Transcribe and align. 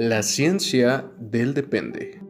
La 0.00 0.22
ciencia 0.22 1.10
del 1.18 1.54
depende. 1.54 2.20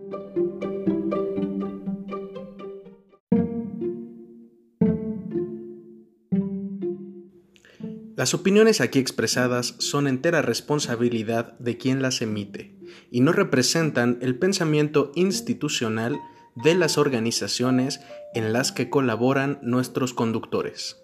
Las 8.16 8.32
opiniones 8.32 8.80
aquí 8.80 8.98
expresadas 8.98 9.74
son 9.80 10.08
entera 10.08 10.40
responsabilidad 10.40 11.58
de 11.58 11.76
quien 11.76 12.00
las 12.00 12.22
emite 12.22 12.74
y 13.10 13.20
no 13.20 13.32
representan 13.32 14.18
el 14.22 14.38
pensamiento 14.38 15.12
institucional 15.14 16.18
de 16.54 16.74
las 16.74 16.96
organizaciones 16.96 18.00
en 18.32 18.54
las 18.54 18.72
que 18.72 18.88
colaboran 18.88 19.58
nuestros 19.60 20.14
conductores. 20.14 20.96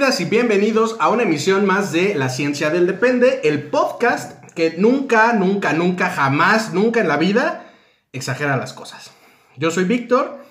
Bienvenidas 0.00 0.20
y 0.22 0.30
bienvenidos 0.30 0.96
a 0.98 1.10
una 1.10 1.24
emisión 1.24 1.66
más 1.66 1.92
de 1.92 2.14
La 2.14 2.30
Ciencia 2.30 2.70
del 2.70 2.86
Depende, 2.86 3.42
el 3.44 3.64
podcast 3.64 4.42
que 4.54 4.76
nunca, 4.78 5.34
nunca, 5.34 5.74
nunca, 5.74 6.08
jamás, 6.08 6.72
nunca 6.72 7.02
en 7.02 7.08
la 7.08 7.18
vida 7.18 7.70
exagera 8.10 8.56
las 8.56 8.72
cosas. 8.72 9.10
Yo 9.58 9.70
soy 9.70 9.84
Víctor 9.84 10.42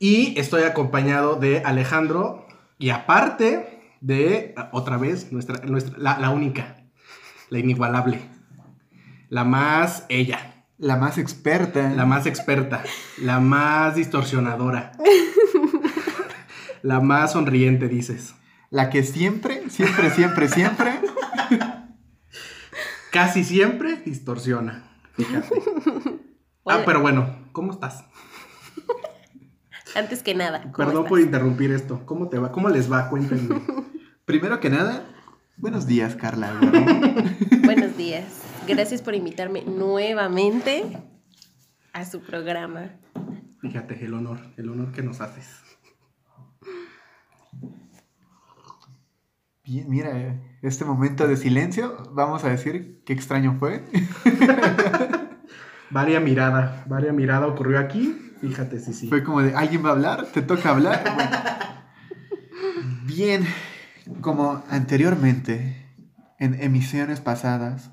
y 0.00 0.36
estoy 0.40 0.64
acompañado 0.64 1.36
de 1.36 1.62
Alejandro 1.64 2.48
y 2.80 2.90
aparte 2.90 3.80
de, 4.00 4.56
otra 4.72 4.96
vez, 4.96 5.30
nuestra, 5.30 5.64
nuestra, 5.64 5.96
la, 5.98 6.18
la 6.18 6.30
única, 6.30 6.74
la 7.48 7.60
inigualable, 7.60 8.18
la 9.28 9.44
más 9.44 10.04
ella. 10.08 10.64
La 10.78 10.96
más 10.96 11.16
experta. 11.16 11.90
La 11.90 12.06
más 12.06 12.26
experta, 12.26 12.82
la 13.18 13.38
más 13.38 13.94
distorsionadora, 13.94 14.90
la 16.82 16.98
más 16.98 17.34
sonriente, 17.34 17.86
dices. 17.86 18.34
La 18.70 18.90
que 18.90 19.02
siempre, 19.02 19.68
siempre, 19.70 20.10
siempre, 20.10 20.48
siempre. 20.48 20.92
Casi 23.12 23.44
siempre 23.44 23.96
distorsiona. 24.04 24.84
Fíjate. 25.14 25.48
Ah, 26.66 26.82
pero 26.84 27.00
bueno, 27.00 27.48
¿cómo 27.52 27.72
estás? 27.72 28.04
Antes 29.94 30.22
que 30.22 30.34
nada. 30.34 30.62
¿cómo 30.62 30.72
Perdón 30.74 30.96
estás? 30.96 31.08
por 31.08 31.20
interrumpir 31.20 31.70
esto. 31.70 32.04
¿Cómo 32.04 32.28
te 32.28 32.38
va? 32.38 32.50
¿Cómo 32.52 32.68
les 32.68 32.90
va? 32.90 33.08
Cuéntenme. 33.08 33.62
Primero 34.24 34.58
que 34.58 34.68
nada, 34.68 35.06
buenos 35.56 35.86
días, 35.86 36.16
Carla. 36.16 36.52
Buenos 37.64 37.96
días. 37.96 38.24
Gracias 38.66 39.00
por 39.00 39.14
invitarme 39.14 39.62
nuevamente 39.62 40.98
a 41.92 42.04
su 42.04 42.20
programa. 42.20 42.90
Fíjate, 43.60 44.04
el 44.04 44.12
honor, 44.14 44.40
el 44.56 44.68
honor 44.68 44.90
que 44.92 45.02
nos 45.02 45.20
haces. 45.20 45.46
Mira, 49.66 50.10
eh, 50.16 50.40
este 50.62 50.84
momento 50.84 51.26
de 51.26 51.36
silencio, 51.36 52.10
vamos 52.12 52.44
a 52.44 52.48
decir 52.48 53.02
qué 53.04 53.12
extraño 53.12 53.56
fue. 53.58 53.84
Varia 55.90 56.18
mirada, 56.18 56.84
varia 56.86 57.12
mirada 57.12 57.46
ocurrió 57.46 57.78
aquí. 57.78 58.34
Fíjate, 58.40 58.80
sí, 58.80 58.92
sí. 58.92 59.08
Fue 59.08 59.22
como 59.22 59.40
de, 59.40 59.54
¿alguien 59.54 59.84
va 59.84 59.90
a 59.90 59.92
hablar? 59.92 60.26
¿Te 60.26 60.42
toca 60.42 60.70
hablar? 60.70 61.02
Bueno. 61.14 61.36
Bien, 63.04 63.46
como 64.20 64.62
anteriormente, 64.68 65.86
en 66.38 66.60
emisiones 66.60 67.20
pasadas, 67.20 67.90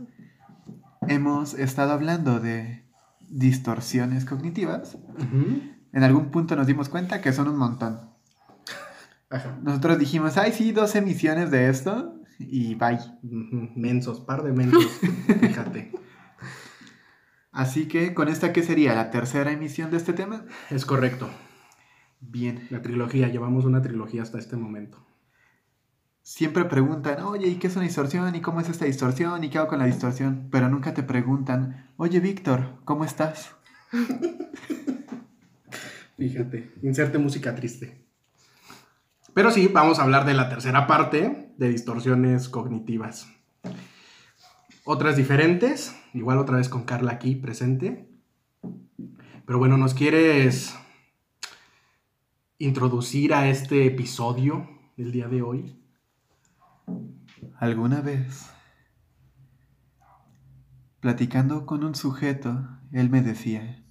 hemos 1.07 1.53
estado 1.53 1.93
hablando 1.93 2.39
de 2.39 2.83
distorsiones 3.29 4.25
cognitivas. 4.25 4.97
En 5.93 6.03
algún 6.03 6.31
punto 6.31 6.55
nos 6.55 6.67
dimos 6.67 6.89
cuenta 6.89 7.21
que 7.21 7.31
son 7.31 7.47
un 7.47 7.57
montón. 7.57 8.12
Ajá. 9.33 9.57
Nosotros 9.63 9.97
dijimos, 9.97 10.37
ay, 10.37 10.51
sí, 10.51 10.71
dos 10.71 10.95
emisiones 10.95 11.49
de 11.49 11.67
esto 11.67 12.21
y 12.37 12.75
bye. 12.75 12.99
Mensos, 13.75 14.21
par 14.21 14.43
de 14.43 14.51
mensos. 14.51 14.85
Fíjate. 15.41 15.91
Así 17.51 17.87
que, 17.87 18.13
¿con 18.13 18.29
esta 18.29 18.53
qué 18.53 18.61
sería? 18.61 18.93
¿La 18.93 19.09
tercera 19.09 19.51
emisión 19.51 19.89
de 19.89 19.97
este 19.97 20.13
tema? 20.13 20.45
Es 20.69 20.85
correcto. 20.85 21.29
Bien. 22.21 22.67
La 22.69 22.83
trilogía, 22.83 23.27
llevamos 23.27 23.65
una 23.65 23.81
trilogía 23.81 24.21
hasta 24.21 24.37
este 24.37 24.55
momento. 24.55 25.03
Siempre 26.21 26.65
preguntan, 26.65 27.23
oye, 27.23 27.47
¿y 27.47 27.55
qué 27.55 27.67
es 27.67 27.75
una 27.75 27.85
distorsión? 27.85 28.35
¿Y 28.35 28.41
cómo 28.41 28.61
es 28.61 28.69
esta 28.69 28.85
distorsión? 28.85 29.43
¿Y 29.43 29.49
qué 29.49 29.57
hago 29.57 29.67
con 29.67 29.79
la 29.79 29.85
distorsión? 29.85 30.47
Pero 30.51 30.69
nunca 30.69 30.93
te 30.93 31.01
preguntan, 31.01 31.89
oye, 31.97 32.19
Víctor, 32.19 32.79
¿cómo 32.85 33.03
estás? 33.03 33.55
Fíjate, 36.17 36.71
inserte 36.83 37.17
música 37.17 37.55
triste. 37.55 38.02
Pero 39.33 39.49
sí, 39.49 39.67
vamos 39.67 39.97
a 39.97 40.03
hablar 40.03 40.25
de 40.25 40.35
la 40.35 40.47
tercera 40.47 40.85
parte 40.85 41.53
de 41.57 41.69
distorsiones 41.69 42.49
cognitivas. 42.49 43.27
Otras 44.85 45.15
diferentes, 45.15 45.95
igual 46.13 46.37
otra 46.37 46.57
vez 46.57 46.69
con 46.69 46.83
Carla 46.83 47.13
aquí 47.13 47.35
presente. 47.35 48.07
Pero 49.45 49.57
bueno, 49.57 49.77
¿nos 49.77 49.95
quieres 49.95 50.77
introducir 52.59 53.33
a 53.33 53.47
este 53.47 53.87
episodio 53.87 54.69
del 54.97 55.11
día 55.11 55.27
de 55.27 55.41
hoy? 55.41 55.81
¿Alguna 57.57 58.01
vez? 58.01 58.51
Platicando 60.99 61.65
con 61.65 61.83
un 61.83 61.95
sujeto, 61.95 62.67
él 62.91 63.09
me 63.09 63.21
decía 63.21 63.83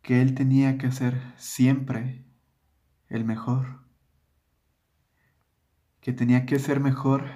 que 0.00 0.22
él 0.22 0.34
tenía 0.34 0.78
que 0.78 0.92
ser 0.92 1.20
siempre 1.36 2.21
el 3.12 3.26
mejor, 3.26 3.84
que 6.00 6.14
tenía 6.14 6.46
que 6.46 6.58
ser 6.58 6.80
mejor 6.80 7.26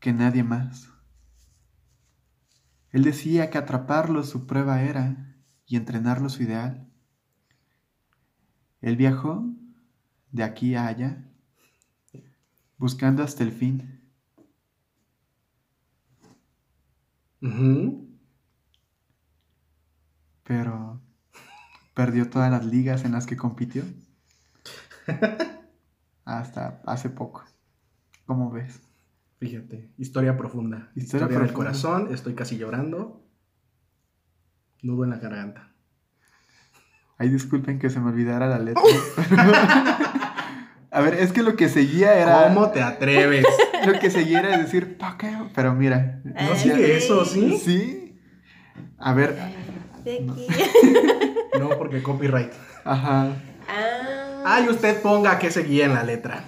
que 0.00 0.12
nadie 0.12 0.44
más. 0.44 0.90
Él 2.90 3.04
decía 3.04 3.48
que 3.48 3.56
atraparlo 3.56 4.22
su 4.22 4.46
prueba 4.46 4.82
era 4.82 5.34
y 5.64 5.76
entrenarlo 5.76 6.28
su 6.28 6.42
ideal. 6.42 6.92
Él 8.82 8.96
viajó 8.96 9.46
de 10.30 10.42
aquí 10.42 10.74
a 10.74 10.86
allá 10.86 11.24
buscando 12.76 13.22
hasta 13.22 13.44
el 13.44 13.52
fin. 13.52 14.02
Pero 20.44 21.00
perdió 21.94 22.28
todas 22.28 22.50
las 22.50 22.66
ligas 22.66 23.06
en 23.06 23.12
las 23.12 23.26
que 23.26 23.38
compitió. 23.38 23.84
Hasta 26.24 26.80
hace 26.86 27.10
poco. 27.10 27.44
¿Cómo 28.26 28.50
ves? 28.50 28.80
Fíjate, 29.40 29.90
historia 29.96 30.36
profunda. 30.36 30.90
Historia 30.94 31.26
Historia, 31.26 31.26
del 31.26 31.36
profunda. 31.38 31.54
corazón, 31.54 32.08
estoy 32.12 32.34
casi 32.34 32.58
llorando. 32.58 33.24
Nudo 34.82 35.04
en 35.04 35.10
la 35.10 35.18
garganta. 35.18 35.72
Ay, 37.18 37.30
disculpen 37.30 37.78
que 37.78 37.90
se 37.90 37.98
me 38.00 38.10
olvidara 38.10 38.46
la 38.46 38.58
letra. 38.58 38.82
A 40.90 41.00
ver, 41.00 41.14
es 41.14 41.32
que 41.32 41.42
lo 41.42 41.56
que 41.56 41.68
seguía 41.68 42.14
era. 42.14 42.48
¿Cómo 42.48 42.70
te 42.70 42.82
atreves? 42.82 43.44
Lo 43.86 43.98
que 44.00 44.10
seguía 44.10 44.40
era 44.40 44.58
decir 44.58 44.96
Pokémon. 44.98 45.50
Pero 45.54 45.72
mira. 45.74 46.20
¿No 46.24 46.56
sigue 46.56 46.96
eso, 46.96 47.24
sí? 47.24 47.56
Sí. 47.58 48.18
A 48.98 49.12
ver. 49.12 49.36
De 50.02 50.26
aquí. 50.28 50.46
No, 51.60 51.68
porque 51.78 52.02
copyright. 52.02 52.52
Ajá. 52.84 53.36
Ah, 53.68 53.97
Ay, 54.44 54.68
usted 54.68 55.00
ponga 55.02 55.38
que 55.38 55.50
seguía 55.50 55.84
en 55.84 55.94
la 55.94 56.02
letra. 56.02 56.44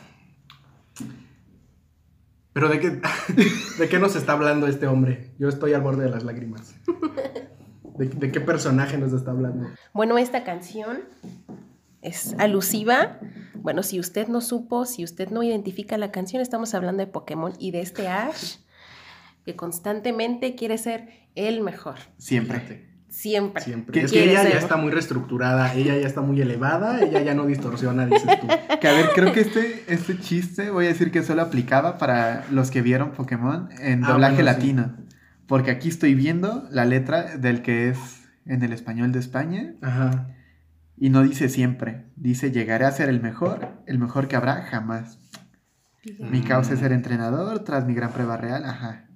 Pero 2.53 2.69
de 2.69 2.81
qué, 2.81 2.91
de 3.79 3.89
qué 3.89 3.99
nos 3.99 4.17
está 4.17 4.33
hablando 4.33 4.67
este 4.67 4.87
hombre? 4.87 5.33
Yo 5.39 5.49
estoy 5.49 5.73
al 5.73 5.83
borde 5.83 6.05
de 6.05 6.11
las 6.11 6.25
lágrimas. 6.25 6.75
¿De, 7.97 8.07
de 8.07 8.33
qué 8.33 8.41
personaje 8.41 8.99
nos 8.99 9.13
está 9.13 9.31
hablando? 9.31 9.69
Bueno, 9.93 10.19
esta 10.19 10.45
canción 10.45 11.01
es 12.03 12.35
alusiva. 12.39 13.19
Bueno, 13.55 13.83
si 13.83 14.01
usted 14.01 14.29
no 14.29 14.41
supo, 14.41 14.85
si 14.87 15.05
usted 15.05 15.31
no 15.31 15.43
identifica 15.43 15.99
la 15.99 16.11
canción, 16.11 16.43
estamos 16.43 16.75
hablando 16.75 17.05
de 17.05 17.07
Pokémon 17.07 17.53
y 17.59 17.71
de 17.71 17.81
este 17.81 18.09
Ash 18.09 18.57
que 19.45 19.57
constantemente 19.57 20.55
quiere 20.55 20.79
ser 20.79 21.29
el 21.35 21.61
mejor. 21.61 21.97
Siempre. 22.19 22.90
Siempre. 23.11 23.63
Siempre. 23.63 23.93
¿Qué 23.99 24.07
Es 24.07 24.13
que 24.13 24.23
ella 24.25 24.43
ya 24.49 24.57
está 24.59 24.77
muy 24.77 24.91
reestructurada, 24.93 25.75
ella 25.75 25.97
ya 25.97 26.07
está 26.07 26.21
muy 26.21 26.41
elevada, 26.41 27.01
ella 27.03 27.21
ya 27.23 27.35
no 27.35 27.45
distorsiona, 27.47 28.07
dices 28.07 28.41
tú. 28.41 28.47
Que 28.81 28.89
a 28.89 28.93
ver, 28.93 29.11
creo 29.15 29.33
que 29.33 29.41
este, 29.41 29.85
este 29.89 30.19
chiste 30.19 30.71
voy 30.71 30.87
a 30.87 30.89
decir 30.89 31.11
que 31.11 31.23
solo 31.23 31.43
aplicaba 31.43 31.99
para 31.99 32.45
los 32.51 32.71
que 32.71 32.83
vieron 32.83 33.11
Pokémon 33.13 33.69
en 33.81 34.05
Ah, 34.05 34.13
doblaje 34.13 34.37
bueno, 34.37 34.51
sí. 34.53 34.57
latino. 34.57 34.97
Porque 35.47 35.73
aquí 35.73 35.89
estoy 35.89 36.15
viendo 36.15 36.69
la 36.71 36.85
letra 36.85 37.37
del 37.37 37.63
que 37.63 37.89
es 37.89 37.99
en 38.47 38.63
el 38.63 38.73
español 38.73 39.11
de 39.13 39.19
España 39.19 39.75
Ajá. 39.83 40.29
y 40.97 41.11
no 41.11 41.23
dice 41.25 41.49
siempre. 41.49 42.07
Dice 42.15 42.53
llegaré 42.53 42.85
a 42.85 42.93
ser 42.93 43.09
el 43.09 43.21
mejor, 43.21 43.83
el 43.87 43.99
mejor 43.99 44.29
que 44.29 44.37
habrá 44.37 44.63
jamás. 44.63 45.19
Mi 46.19 46.41
causa 46.43 46.73
es 46.75 46.79
ser 46.81 46.93
entrenador 46.93 47.59
tras 47.65 47.85
mi 47.87 47.95
gran 47.95 48.13
prueba 48.13 48.37
real. 48.37 48.65
Ajá. 48.65 49.10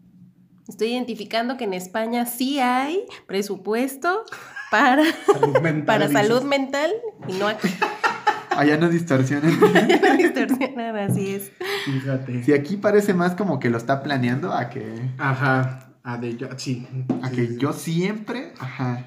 Estoy 0.69 0.93
identificando 0.93 1.56
que 1.56 1.64
en 1.64 1.75
España 1.75 2.25
sí 2.26 2.58
hay 2.58 3.05
presupuesto 3.26 4.25
para, 4.70 5.05
Salud 5.26 5.61
mental, 5.61 5.84
para 5.84 6.08
salud 6.08 6.43
mental 6.43 6.90
y 7.28 7.34
no 7.34 7.49
aquí. 7.49 7.69
Allá 8.50 8.76
no 8.76 8.88
distorsionen. 8.88 9.50
Distorsionar, 10.16 10.96
así 10.96 11.34
es. 11.34 11.50
Fíjate. 11.84 12.44
Si 12.44 12.52
aquí 12.52 12.76
parece 12.76 13.12
más 13.12 13.34
como 13.34 13.58
que 13.58 13.69
lo 13.69 13.76
está 13.76 14.02
planeando 14.02 14.52
a 14.52 14.70
que, 14.70 15.11
Ajá. 15.19 15.90
Ah, 16.05 16.19
de 16.19 16.37
yo, 16.37 16.49
sí. 16.56 16.87
a 17.22 17.31
Sí, 17.31 17.34
que 17.37 17.46
sí. 17.49 17.56
yo 17.58 17.72
siempre, 17.72 18.52
ajá. 18.61 19.06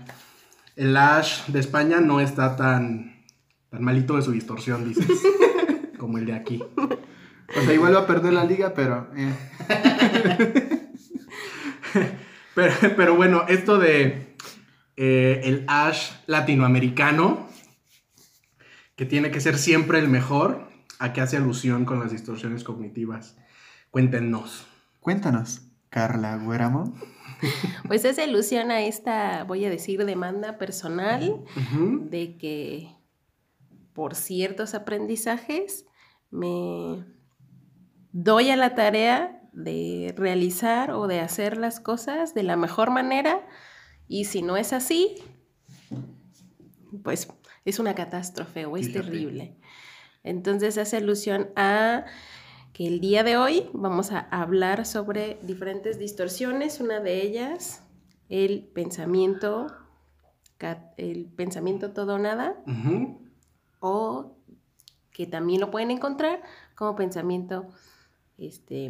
El 0.76 0.98
Ash 0.98 1.46
de 1.48 1.60
España 1.60 2.02
no 2.02 2.20
está 2.20 2.56
tan, 2.56 3.24
tan 3.70 3.84
malito 3.84 4.18
de 4.18 4.22
su 4.24 4.32
distorsión, 4.32 4.88
dices. 4.88 5.08
como 5.98 6.18
el 6.18 6.26
de 6.26 6.34
aquí. 6.34 6.62
O 6.76 7.62
sea, 7.62 7.74
igual 7.74 7.96
va 7.96 8.00
a 8.02 8.08
perder 8.08 8.34
la 8.34 8.44
liga, 8.44 8.74
pero 8.74 9.08
eh, 9.16 10.87
Pero, 12.56 12.74
pero 12.96 13.16
bueno, 13.16 13.44
esto 13.48 13.78
de 13.78 14.36
eh, 14.96 15.42
el 15.44 15.64
Ash 15.68 16.14
latinoamericano, 16.26 17.48
que 18.96 19.06
tiene 19.06 19.30
que 19.30 19.40
ser 19.40 19.60
siempre 19.60 20.00
el 20.00 20.08
mejor, 20.08 20.68
¿a 20.98 21.14
qué 21.14 21.22
hace 21.22 21.38
alusión 21.38 21.86
con 21.86 22.00
las 22.00 22.10
distorsiones 22.12 22.64
cognitivas? 22.64 23.38
Cuéntenos. 23.92 24.66
cuéntanos, 25.02 25.62
Carla 25.90 26.38
Guéramo. 26.38 26.96
Pues 27.88 28.04
es 28.06 28.18
ilusión 28.18 28.72
a 28.72 28.82
esta, 28.82 29.44
voy 29.44 29.64
a 29.64 29.70
decir, 29.70 30.04
demanda 30.04 30.58
personal 30.58 31.44
de 32.10 32.38
que 32.38 32.96
por 33.94 34.16
ciertos 34.16 34.74
aprendizajes 34.74 35.86
me 36.32 37.06
doy 38.12 38.50
a 38.50 38.56
la 38.56 38.74
tarea 38.74 39.37
de 39.58 40.14
realizar 40.16 40.92
o 40.92 41.08
de 41.08 41.20
hacer 41.20 41.58
las 41.58 41.80
cosas 41.80 42.36
de 42.36 42.44
la 42.44 42.56
mejor 42.56 42.92
manera 42.92 43.42
y 44.08 44.26
si 44.26 44.44
no 44.44 44.56
es 44.56 44.72
así, 44.72 45.16
pues 47.04 47.28
es 47.66 47.80
una 47.80 47.96
catástrofe 47.96 48.68
o 48.68 48.78
es 48.78 48.88
Fíjate. 48.88 49.04
terrible. 49.04 49.58
Entonces 50.24 50.78
hace 50.78 50.98
alusión 50.98 51.50
a 51.56 52.06
que 52.72 52.86
el 52.86 53.00
día 53.00 53.24
de 53.24 53.38
hoy 53.38 53.68
vamos 53.74 54.12
a 54.12 54.20
hablar 54.20 54.86
sobre 54.86 55.40
diferentes 55.42 55.98
distorsiones, 55.98 56.80
una 56.80 57.00
de 57.00 57.24
ellas 57.24 57.84
el 58.30 58.64
pensamiento, 58.64 59.68
el 60.98 61.26
pensamiento 61.36 61.94
todo 61.94 62.16
o 62.16 62.20
nada, 62.20 62.56
o 63.80 64.38
que 65.12 65.26
también 65.26 65.62
lo 65.62 65.72
pueden 65.72 65.90
encontrar 65.90 66.44
como 66.76 66.96
pensamiento 66.96 67.68
este, 68.38 68.90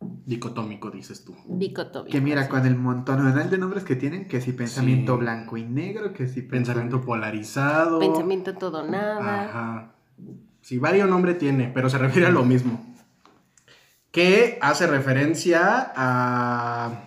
Dicotómico, 0.00 0.90
dices 0.90 1.24
tú. 1.24 1.34
dicotómico. 1.48 2.12
Que 2.12 2.20
mira, 2.20 2.48
con 2.48 2.64
el 2.66 2.76
montonal 2.76 3.50
de 3.50 3.58
nombres 3.58 3.82
que 3.84 3.96
tienen, 3.96 4.28
que 4.28 4.40
si 4.40 4.52
pensamiento 4.52 5.14
Sí. 5.14 5.20
blanco 5.20 5.56
y 5.56 5.64
negro, 5.64 6.12
que 6.12 6.26
si 6.28 6.42
Pensamiento 6.42 7.00
polarizado. 7.00 7.98
Pensamiento 7.98 8.54
todo 8.54 8.86
nada. 8.86 9.44
Ajá. 9.44 9.92
Sí, 10.60 10.78
varios 10.78 11.08
nombres 11.08 11.38
tiene, 11.38 11.70
pero 11.74 11.88
se 11.90 11.98
refiere 11.98 12.28
a 12.28 12.30
lo 12.30 12.44
mismo. 12.44 12.84
Que 14.10 14.58
hace 14.60 14.86
referencia 14.86 15.92
a. 15.96 17.04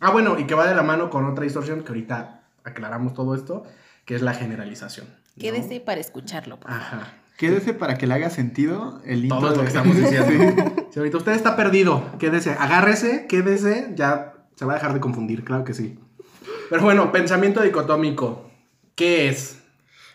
Ah, 0.00 0.10
bueno, 0.10 0.38
y 0.38 0.44
que 0.44 0.54
va 0.54 0.66
de 0.66 0.74
la 0.74 0.82
mano 0.82 1.10
con 1.10 1.24
otra 1.26 1.44
distorsión, 1.44 1.82
que 1.82 1.88
ahorita 1.88 2.42
aclaramos 2.64 3.14
todo 3.14 3.34
esto, 3.34 3.64
que 4.04 4.14
es 4.14 4.22
la 4.22 4.34
generalización. 4.34 5.06
¿no? 5.08 5.40
Quédese 5.40 5.80
para 5.80 6.00
escucharlo. 6.00 6.58
por 6.58 6.70
favor. 6.70 6.84
Ajá. 7.04 7.12
Quédese 7.36 7.74
para 7.74 7.98
que 7.98 8.06
le 8.06 8.14
haga 8.14 8.30
sentido 8.30 9.00
el 9.04 9.24
intro 9.24 9.40
Todo 9.40 9.56
lo 9.56 9.60
que 9.62 9.68
estamos 9.68 9.96
diciendo. 9.96 10.88
Ahorita 10.96 11.18
usted 11.18 11.32
está 11.32 11.54
perdido, 11.54 12.02
quédese, 12.18 12.52
agárrese, 12.52 13.26
quédese, 13.26 13.92
ya 13.94 14.34
se 14.54 14.64
va 14.64 14.72
a 14.72 14.76
dejar 14.76 14.94
de 14.94 15.00
confundir, 15.00 15.44
claro 15.44 15.64
que 15.64 15.74
sí. 15.74 15.98
Pero 16.70 16.82
bueno, 16.82 17.12
pensamiento 17.12 17.60
dicotómico. 17.60 18.50
¿Qué 18.94 19.28
es? 19.28 19.62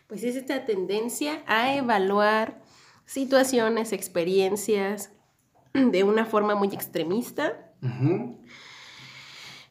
Pues 0.08 0.24
es 0.24 0.36
esta 0.36 0.66
tendencia 0.66 1.44
a 1.46 1.76
evaluar 1.76 2.60
situaciones, 3.06 3.94
experiencias 3.94 5.12
de 5.74 6.04
una 6.04 6.26
forma 6.26 6.56
muy 6.56 6.70
extremista 6.70 7.72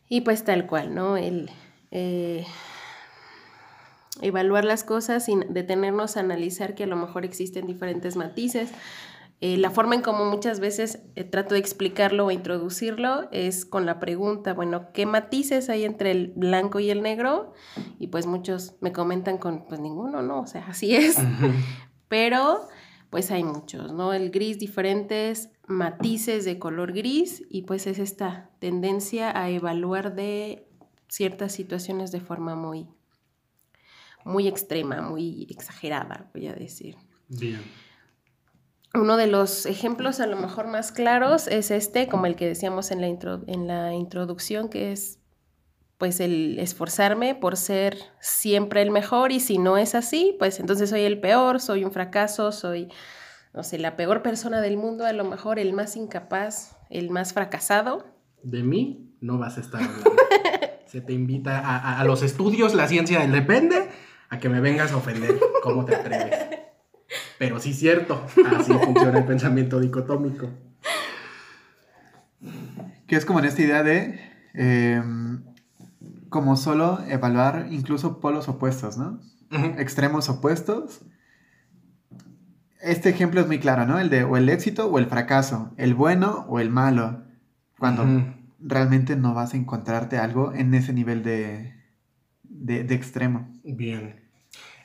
y 0.09 0.21
pues 0.21 0.45
tal 0.45 0.67
cual, 0.67 0.95
¿no? 0.95 1.17
El 1.17 1.51
eh, 1.91 2.47
evaluar 4.23 4.65
las 4.65 4.85
cosas 4.85 5.25
sin 5.25 5.53
detenernos 5.53 6.17
a 6.17 6.21
analizar 6.21 6.75
que 6.75 6.85
a 6.85 6.87
lo 6.87 6.97
mejor 6.97 7.25
existen 7.25 7.67
diferentes 7.67 8.17
matices. 8.17 8.71
Eh, 9.43 9.57
la 9.57 9.71
forma 9.71 9.95
en 9.95 10.03
como 10.03 10.27
muchas 10.27 10.61
veces 10.61 11.01
eh, 11.17 11.25
trato 11.25 11.55
de 11.55 11.61
explicarlo 11.61 12.27
o 12.27 12.31
introducirlo 12.31 13.29
es 13.33 13.65
con 13.65 13.87
la 13.87 13.99
pregunta, 13.99 14.53
bueno, 14.53 14.93
¿qué 14.93 15.07
matices 15.07 15.71
hay 15.71 15.85
entre 15.85 16.11
el 16.11 16.33
blanco 16.37 16.79
y 16.79 16.91
el 16.91 17.01
negro? 17.01 17.55
Y 17.99 18.09
pues 18.09 18.27
muchos 18.27 18.75
me 18.81 18.93
comentan 18.93 19.39
con, 19.39 19.67
pues 19.67 19.81
ninguno, 19.81 20.21
¿no? 20.21 20.41
O 20.41 20.47
sea, 20.47 20.67
así 20.69 20.95
es. 20.95 21.17
Pero 22.09 22.69
pues 23.09 23.31
hay 23.31 23.43
muchos, 23.43 23.93
¿no? 23.93 24.13
El 24.13 24.31
gris, 24.31 24.59
diferentes 24.59 25.51
matices 25.67 26.45
de 26.45 26.59
color 26.59 26.93
gris 26.93 27.43
y 27.49 27.63
pues 27.63 27.87
es 27.87 27.99
esta 27.99 28.51
tendencia 28.59 29.37
a 29.37 29.49
evaluar 29.49 30.15
de 30.15 30.69
ciertas 31.09 31.53
situaciones 31.53 32.13
de 32.13 32.21
forma 32.21 32.55
muy, 32.55 32.89
muy 34.25 34.49
extrema, 34.49 35.01
muy 35.03 35.47
exagerada, 35.51 36.31
voy 36.35 36.47
a 36.49 36.55
decir. 36.55 36.97
Bien. 37.29 37.61
Uno 38.95 39.17
de 39.17 39.29
los 39.29 39.67
ejemplos 39.67 40.19
a 40.19 40.27
lo 40.27 40.37
mejor 40.37 40.67
más 40.67 40.91
claros 40.91 41.47
es 41.47 41.71
este, 41.71 42.09
como 42.09 42.27
el 42.27 42.35
que 42.35 42.47
decíamos 42.49 42.91
en 42.91 43.01
la, 43.01 43.09
intro- 43.09 43.45
en 43.47 43.67
la 43.69 43.95
introducción, 43.95 44.69
que 44.69 44.91
es 44.93 45.19
pues 45.97 46.19
el 46.19 46.59
esforzarme 46.59 47.35
por 47.35 47.57
ser 47.57 47.99
siempre 48.21 48.81
el 48.83 48.91
mejor 48.91 49.33
y 49.33 49.39
si 49.39 49.59
no 49.59 49.77
es 49.77 49.95
así, 49.95 50.35
pues 50.39 50.59
entonces 50.59 50.91
soy 50.91 51.03
el 51.03 51.21
peor, 51.21 51.61
soy 51.61 51.85
un 51.85 51.93
fracaso, 51.93 52.53
soy, 52.53 52.89
no 53.53 53.63
sé, 53.63 53.79
la 53.79 53.97
peor 53.97 54.23
persona 54.23 54.61
del 54.63 54.77
mundo, 54.79 55.05
a 55.05 55.13
lo 55.13 55.25
mejor 55.25 55.59
el 55.59 55.73
más 55.75 55.97
incapaz, 55.97 56.75
el 56.89 57.11
más 57.11 57.33
fracasado. 57.35 58.07
De 58.43 58.63
mí 58.63 59.15
no 59.21 59.39
vas 59.39 59.59
a 59.59 59.61
estar 59.61 59.83
hablando. 59.83 60.11
Se 60.87 61.01
te 61.03 61.13
invita 61.13 61.61
a, 61.61 61.77
a- 61.77 62.01
a 62.01 62.05
los 62.05 62.23
estudios, 62.23 62.75
la 62.75 62.89
ciencia 62.89 63.21
del 63.21 63.31
depende, 63.31 63.91
a 64.31 64.39
que 64.39 64.49
me 64.49 64.61
vengas 64.61 64.93
a 64.93 64.97
ofender. 64.97 65.39
¿Cómo 65.63 65.85
te 65.85 65.97
atreves? 65.97 66.35
Pero 67.39 67.59
sí 67.59 67.75
cierto, 67.75 68.25
así 68.57 68.73
funciona 68.73 69.19
el 69.19 69.25
pensamiento 69.25 69.81
dicotómico. 69.81 70.49
Que 73.07 73.17
es 73.17 73.25
como 73.25 73.41
en 73.41 73.47
esta 73.47 73.63
idea 73.63 73.83
de 73.83 74.21
eh, 74.55 75.03
como 76.29 76.57
solo 76.57 77.01
evaluar 77.09 77.67
incluso 77.71 78.21
polos 78.21 78.49
opuestos, 78.49 78.97
¿no? 78.97 79.21
Extremos 79.79 80.29
opuestos. 80.29 81.01
Este 82.81 83.09
ejemplo 83.11 83.41
es 83.41 83.47
muy 83.49 83.59
claro, 83.59 83.85
¿no? 83.85 83.99
El 83.99 84.11
de 84.11 84.23
o 84.23 84.37
el 84.37 84.49
éxito 84.49 84.87
o 84.87 84.99
el 84.99 85.07
fracaso, 85.07 85.75
el 85.77 85.95
bueno 85.95 86.47
o 86.49 86.61
el 86.61 86.71
malo. 86.71 87.25
Cuando 87.79 88.05
realmente 88.61 89.17
no 89.17 89.35
vas 89.35 89.55
a 89.55 89.57
encontrarte 89.57 90.19
algo 90.19 90.53
en 90.53 90.73
ese 90.75 90.93
nivel 90.93 91.23
de, 91.23 91.75
de, 92.45 92.85
de 92.85 92.95
extremo. 92.95 93.51
Bien. 93.65 94.20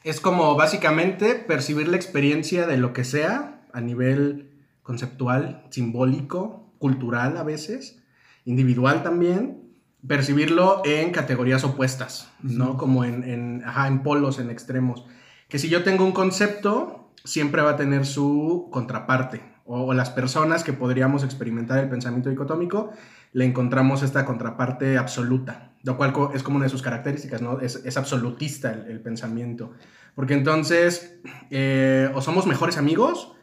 Es 0.06 0.22
como 0.22 0.54
básicamente 0.54 1.34
percibir 1.34 1.88
la 1.88 1.96
experiencia 1.96 2.68
de 2.68 2.78
lo 2.78 2.94
que 2.94 3.04
sea 3.04 3.66
a 3.74 3.82
nivel 3.82 4.52
conceptual, 4.84 5.66
simbólico, 5.72 6.72
cultural 6.78 7.38
a 7.38 7.44
veces, 7.44 8.04
individual 8.46 9.02
también, 9.02 9.64
percibirlo 10.08 10.84
en 10.86 11.10
categorías 11.10 11.64
opuestas, 11.64 12.30
¿no? 12.44 12.78
Como 12.78 13.04
en, 13.04 13.24
en, 13.24 13.64
ajá, 13.66 13.88
en 13.88 14.04
polos, 14.04 14.38
en 14.38 14.52
extremos. 14.52 15.08
Que 15.50 15.58
si 15.58 15.70
yo 15.70 15.82
tengo 15.82 16.06
un 16.06 16.12
concepto, 16.12 17.12
siempre 17.24 17.64
va 17.64 17.72
a 17.72 17.78
tener 17.78 18.06
su 18.06 18.70
contraparte. 18.72 19.42
O, 19.66 19.94
las 19.94 20.12
personas 20.12 20.64
que 20.64 20.74
podríamos 20.74 21.24
experimentar 21.24 21.80
el 21.80 21.90
pensamiento 21.90 22.30
dicotómico, 22.30 22.92
le 23.34 23.46
encontramos 23.46 24.04
esta 24.04 24.24
contraparte 24.24 24.98
absoluta, 24.98 25.72
lo 25.84 25.98
cual 25.98 26.14
es 26.34 26.44
como 26.44 26.58
una 26.58 26.66
de 26.66 26.70
sus 26.70 26.82
características, 26.82 27.42
¿no? 27.42 27.60
Es, 27.60 27.78
es 27.84 27.98
absolutista 27.98 28.72
el, 28.72 28.86
el 28.92 29.02
pensamiento. 29.02 29.72
Porque 30.14 30.36
entonces, 30.36 31.20
eh, 31.50 32.10
o 32.14 32.22
somos 32.22 32.46
mejores 32.46 32.78
amigos, 32.78 33.36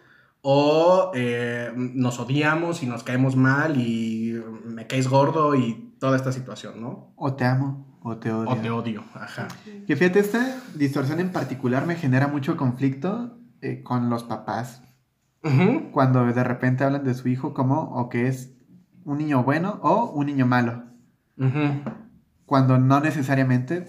o 0.42 1.12
eh, 1.14 1.72
nos 1.76 2.18
odiamos 2.18 2.82
y 2.82 2.86
nos 2.86 3.04
caemos 3.04 3.36
mal 3.36 3.80
y 3.80 4.42
me 4.64 4.86
caes 4.86 5.08
gordo 5.08 5.54
y 5.54 5.94
toda 6.00 6.16
esta 6.16 6.32
situación, 6.32 6.80
¿no? 6.80 7.12
O 7.16 7.34
te 7.34 7.44
amo 7.44 8.00
o 8.02 8.16
te 8.16 8.32
odio. 8.32 8.50
O 8.50 8.56
te 8.56 8.70
odio, 8.70 9.04
ajá. 9.14 9.46
Que 9.86 9.94
fíjate, 9.94 10.18
esta 10.18 10.60
distorsión 10.74 11.20
en 11.20 11.30
particular 11.30 11.86
me 11.86 11.94
genera 11.94 12.26
mucho 12.26 12.56
conflicto 12.56 13.38
eh, 13.60 13.82
con 13.84 14.10
los 14.10 14.24
papás. 14.24 14.82
Cuando 15.92 16.24
de 16.24 16.44
repente 16.44 16.84
hablan 16.84 17.04
de 17.04 17.14
su 17.14 17.28
hijo 17.28 17.52
como 17.52 17.82
o 17.94 18.08
que 18.08 18.28
es 18.28 18.54
un 19.04 19.18
niño 19.18 19.42
bueno 19.42 19.80
o 19.82 20.10
un 20.12 20.26
niño 20.26 20.46
malo. 20.46 20.84
Cuando 22.46 22.78
no 22.78 23.00
necesariamente 23.00 23.86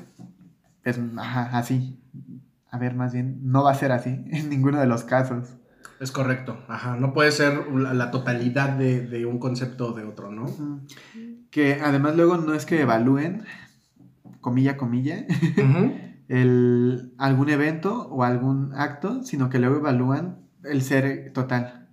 es 0.83 0.99
ajá, 1.17 1.57
así. 1.57 1.99
A 2.71 2.79
ver, 2.79 2.95
más 2.95 3.13
bien, 3.13 3.39
no 3.43 3.63
va 3.63 3.71
a 3.71 3.75
ser 3.75 3.91
así 3.91 4.09
en 4.31 4.49
ninguno 4.49 4.79
de 4.79 4.87
los 4.87 5.03
casos. 5.03 5.57
Es 5.99 6.11
correcto, 6.11 6.57
ajá. 6.67 6.97
No 6.97 7.13
puede 7.13 7.31
ser 7.31 7.67
la, 7.71 7.93
la 7.93 8.11
totalidad 8.11 8.69
de, 8.69 9.05
de 9.07 9.25
un 9.25 9.39
concepto 9.39 9.89
o 9.89 9.93
de 9.93 10.03
otro, 10.03 10.31
¿no? 10.31 10.45
Que 11.49 11.79
además 11.81 12.15
luego 12.15 12.37
no 12.37 12.53
es 12.55 12.65
que 12.65 12.81
evalúen, 12.81 13.43
comilla, 14.41 14.75
comilla, 14.75 15.25
el, 16.27 17.13
algún 17.17 17.49
evento 17.49 18.07
o 18.09 18.23
algún 18.23 18.73
acto, 18.75 19.23
sino 19.23 19.49
que 19.49 19.59
luego 19.59 19.77
evalúan 19.77 20.42
el 20.63 20.81
ser 20.81 21.31
total. 21.33 21.89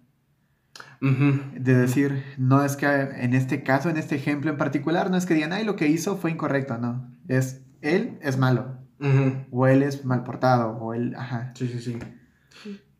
De 1.01 1.75
decir, 1.75 2.25
no 2.37 2.63
es 2.63 2.77
que 2.77 2.87
en 2.87 3.35
este 3.35 3.63
caso, 3.63 3.89
en 3.89 3.97
este 3.97 4.17
ejemplo 4.17 4.51
en 4.51 4.59
particular, 4.59 5.11
no 5.11 5.17
es 5.17 5.25
que 5.25 5.35
digan, 5.35 5.53
ay, 5.53 5.65
lo 5.65 5.77
que 5.77 5.87
hizo 5.87 6.17
fue 6.17 6.31
incorrecto, 6.31 6.77
no. 6.77 7.11
Es, 7.27 7.63
él 7.81 8.19
es 8.21 8.37
malo, 8.37 8.79
o 9.51 9.67
él 9.67 9.83
es 9.83 10.05
mal 10.05 10.25
portado, 10.25 10.77
o 10.77 10.93
él, 10.93 11.15
ajá. 11.17 11.53
Sí, 11.55 11.69
sí, 11.69 11.81
sí. 11.81 11.99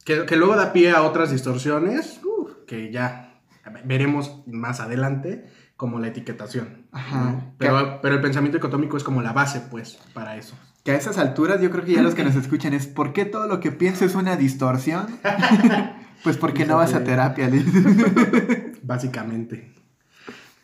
Que, 0.05 0.25
que 0.25 0.37
luego 0.37 0.57
da 0.57 0.73
pie 0.73 0.93
a 0.93 1.03
otras 1.03 1.31
distorsiones 1.31 2.21
uf, 2.25 2.65
que 2.67 2.91
ya 2.91 3.43
veremos 3.85 4.43
más 4.47 4.81
adelante, 4.81 5.47
como 5.77 5.99
la 5.99 6.09
etiquetación. 6.09 6.87
Ajá. 6.93 7.25
¿no? 7.25 7.55
Pero, 7.59 8.01
pero 8.01 8.15
el 8.15 8.21
pensamiento 8.21 8.59
dicotómico 8.59 8.97
es 8.97 9.05
como 9.05 9.23
la 9.23 9.33
base, 9.33 9.61
pues, 9.71 9.99
para 10.15 10.37
eso. 10.37 10.57
Que 10.91 10.97
a 10.97 10.99
esas 10.99 11.19
alturas 11.19 11.61
yo 11.61 11.71
creo 11.71 11.85
que 11.85 11.93
ya 11.93 12.03
los 12.03 12.17
que 12.17 12.25
nos 12.25 12.35
escuchan 12.35 12.75
es, 12.75 12.89
¿por 12.89 13.13
qué 13.13 13.25
todo 13.25 13.47
lo 13.47 13.61
que 13.61 13.71
pienso 13.71 14.05
es 14.05 14.17
una 14.17 14.35
distorsión? 14.35 15.07
pues 16.25 16.37
porque 16.37 16.67
no 16.67 16.79
vas 16.79 16.95
a 16.95 17.05
terapia, 17.05 17.49
Liz. 17.49 17.65
Básicamente. 18.83 19.73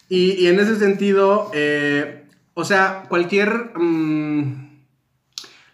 Y, 0.09 0.33
y 0.33 0.49
en 0.49 0.59
ese 0.59 0.81
sentido, 0.81 1.49
eh, 1.55 2.25
o 2.55 2.65
sea, 2.65 3.05
cualquier... 3.09 3.71
mm, 3.79 4.81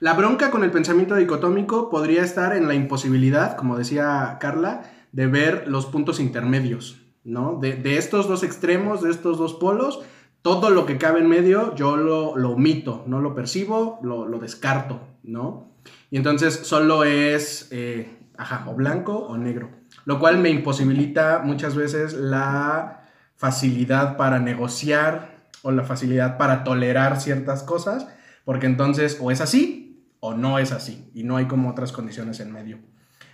la 0.00 0.12
bronca 0.12 0.50
con 0.50 0.64
el 0.64 0.70
pensamiento 0.70 1.14
dicotómico 1.14 1.88
podría 1.88 2.22
estar 2.22 2.54
en 2.54 2.68
la 2.68 2.74
imposibilidad, 2.74 3.56
como 3.56 3.78
decía 3.78 4.36
Carla, 4.38 4.82
de 5.12 5.28
ver 5.28 5.64
los 5.66 5.86
puntos 5.86 6.20
intermedios, 6.20 7.00
¿no? 7.24 7.58
De, 7.58 7.72
de 7.72 7.96
estos 7.96 8.28
dos 8.28 8.42
extremos, 8.42 9.00
de 9.00 9.12
estos 9.12 9.38
dos 9.38 9.54
polos, 9.54 10.00
todo 10.42 10.70
lo 10.70 10.86
que 10.86 10.98
cabe 10.98 11.20
en 11.20 11.28
medio 11.28 11.74
yo 11.74 11.96
lo, 11.96 12.36
lo 12.36 12.50
omito, 12.50 13.04
no 13.06 13.20
lo 13.20 13.34
percibo, 13.34 14.00
lo, 14.02 14.26
lo 14.26 14.38
descarto, 14.38 15.00
¿no? 15.22 15.72
Y 16.10 16.16
entonces 16.16 16.54
solo 16.54 17.04
es, 17.04 17.68
eh, 17.70 18.18
ajá, 18.36 18.64
o 18.68 18.74
blanco 18.74 19.16
o 19.16 19.36
negro, 19.36 19.70
lo 20.04 20.18
cual 20.18 20.38
me 20.38 20.50
imposibilita 20.50 21.40
muchas 21.44 21.74
veces 21.74 22.12
la 22.12 23.08
facilidad 23.36 24.16
para 24.16 24.38
negociar 24.38 25.48
o 25.62 25.70
la 25.70 25.84
facilidad 25.84 26.36
para 26.38 26.64
tolerar 26.64 27.20
ciertas 27.20 27.62
cosas, 27.62 28.08
porque 28.44 28.66
entonces 28.66 29.18
o 29.20 29.30
es 29.30 29.40
así 29.40 30.08
o 30.20 30.34
no 30.34 30.58
es 30.58 30.70
así, 30.70 31.10
y 31.14 31.24
no 31.24 31.36
hay 31.36 31.46
como 31.46 31.70
otras 31.70 31.90
condiciones 31.90 32.38
en 32.40 32.52
medio. 32.52 32.78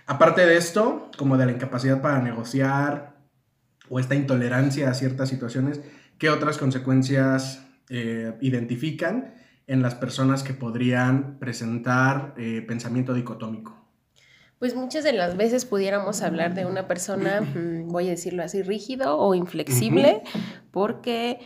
Aparte 0.07 0.45
de 0.45 0.57
esto, 0.57 1.11
como 1.17 1.37
de 1.37 1.45
la 1.45 1.51
incapacidad 1.51 2.01
para 2.01 2.19
negociar 2.19 3.17
o 3.89 3.99
esta 3.99 4.15
intolerancia 4.15 4.89
a 4.89 4.95
ciertas 4.95 5.29
situaciones, 5.29 5.81
¿qué 6.19 6.29
otras 6.29 6.57
consecuencias 6.57 7.65
eh, 7.89 8.35
identifican 8.41 9.33
en 9.65 9.81
las 9.81 9.95
personas 9.95 10.43
que 10.43 10.53
podrían 10.53 11.39
presentar 11.39 12.35
eh, 12.37 12.63
pensamiento 12.67 13.13
dicotómico? 13.13 13.79
Pues 14.59 14.75
muchas 14.75 15.05
de 15.05 15.13
las 15.13 15.37
veces 15.37 15.63
pudiéramos 15.63 16.21
hablar 16.21 16.53
de 16.53 16.65
una 16.65 16.85
persona, 16.87 17.41
mm, 17.41 17.87
voy 17.87 18.07
a 18.07 18.11
decirlo 18.11 18.43
así, 18.43 18.61
rígido 18.61 19.17
o 19.17 19.33
inflexible, 19.33 20.21
porque 20.71 21.39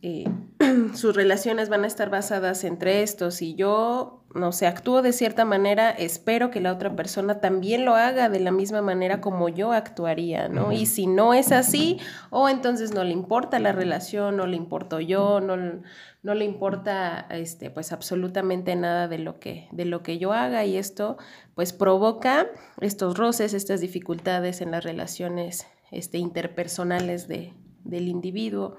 eh, 0.00 0.26
sus 0.94 1.16
relaciones 1.16 1.68
van 1.68 1.84
a 1.84 1.86
estar 1.86 2.08
basadas 2.08 2.62
entre 2.64 3.02
estos. 3.02 3.34
Si 3.34 3.54
yo, 3.54 4.24
no 4.34 4.52
sé, 4.52 4.66
actúo 4.66 5.02
de 5.02 5.12
cierta 5.12 5.44
manera, 5.44 5.90
espero 5.90 6.50
que 6.50 6.60
la 6.60 6.72
otra 6.72 6.94
persona 6.94 7.40
también 7.40 7.84
lo 7.84 7.94
haga 7.94 8.28
de 8.28 8.38
la 8.38 8.52
misma 8.52 8.80
manera 8.80 9.20
como 9.20 9.48
yo 9.48 9.72
actuaría, 9.72 10.48
¿no? 10.48 10.70
Y 10.70 10.86
si 10.86 11.06
no 11.06 11.34
es 11.34 11.50
así, 11.50 11.98
o 12.30 12.48
entonces 12.48 12.94
no 12.94 13.02
le 13.02 13.12
importa 13.12 13.58
la 13.58 13.72
relación, 13.72 14.36
no 14.36 14.46
le 14.46 14.56
importo 14.56 15.00
yo, 15.00 15.40
no, 15.40 15.56
no 15.56 16.34
le 16.34 16.44
importa 16.44 17.26
este, 17.30 17.70
pues 17.70 17.92
absolutamente 17.92 18.76
nada 18.76 19.08
de 19.08 19.18
lo, 19.18 19.40
que, 19.40 19.68
de 19.72 19.84
lo 19.84 20.02
que 20.02 20.18
yo 20.18 20.32
haga 20.32 20.64
y 20.64 20.76
esto 20.76 21.16
pues 21.54 21.72
provoca 21.72 22.46
estos 22.80 23.16
roces, 23.16 23.52
estas 23.52 23.80
dificultades 23.80 24.60
en 24.60 24.70
las 24.70 24.84
relaciones 24.84 25.66
este, 25.90 26.18
interpersonales 26.18 27.26
de, 27.26 27.54
del 27.84 28.08
individuo. 28.08 28.76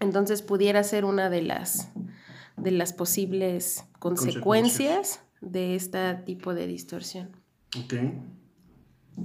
Entonces 0.00 0.42
pudiera 0.42 0.82
ser 0.84 1.04
una 1.04 1.30
de 1.30 1.42
las, 1.42 1.90
de 2.56 2.70
las 2.70 2.92
posibles 2.92 3.84
consecuencias 3.98 5.20
de 5.40 5.74
este 5.74 6.14
tipo 6.14 6.54
de 6.54 6.66
distorsión. 6.66 7.30
Ok. 7.76 7.94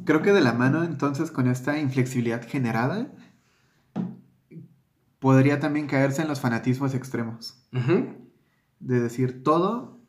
Creo 0.05 0.21
que 0.21 0.31
de 0.31 0.41
la 0.41 0.53
mano 0.53 0.83
entonces 0.83 1.31
con 1.31 1.47
esta 1.47 1.79
inflexibilidad 1.79 2.45
generada, 2.47 3.11
podría 5.19 5.59
también 5.59 5.87
caerse 5.87 6.21
en 6.21 6.27
los 6.27 6.41
fanatismos 6.41 6.93
extremos. 6.93 7.63
De 8.79 8.99
decir 8.99 9.43
todo 9.43 10.01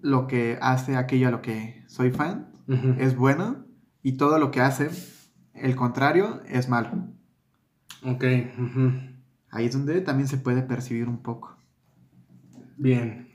lo 0.00 0.26
que 0.26 0.58
hace 0.62 0.96
aquello 0.96 1.28
a 1.28 1.30
lo 1.30 1.42
que 1.42 1.84
soy 1.86 2.10
fan 2.10 2.52
es 2.98 3.16
bueno 3.16 3.66
y 4.02 4.12
todo 4.12 4.38
lo 4.38 4.50
que 4.50 4.60
hace 4.60 4.88
el 5.52 5.76
contrario 5.76 6.40
es 6.46 6.68
malo. 6.68 7.08
Ok. 8.04 8.24
Ahí 9.56 9.66
es 9.66 9.72
donde 9.72 10.02
también 10.02 10.28
se 10.28 10.36
puede 10.36 10.62
percibir 10.62 11.08
un 11.08 11.22
poco. 11.22 11.56
Bien. 12.76 13.26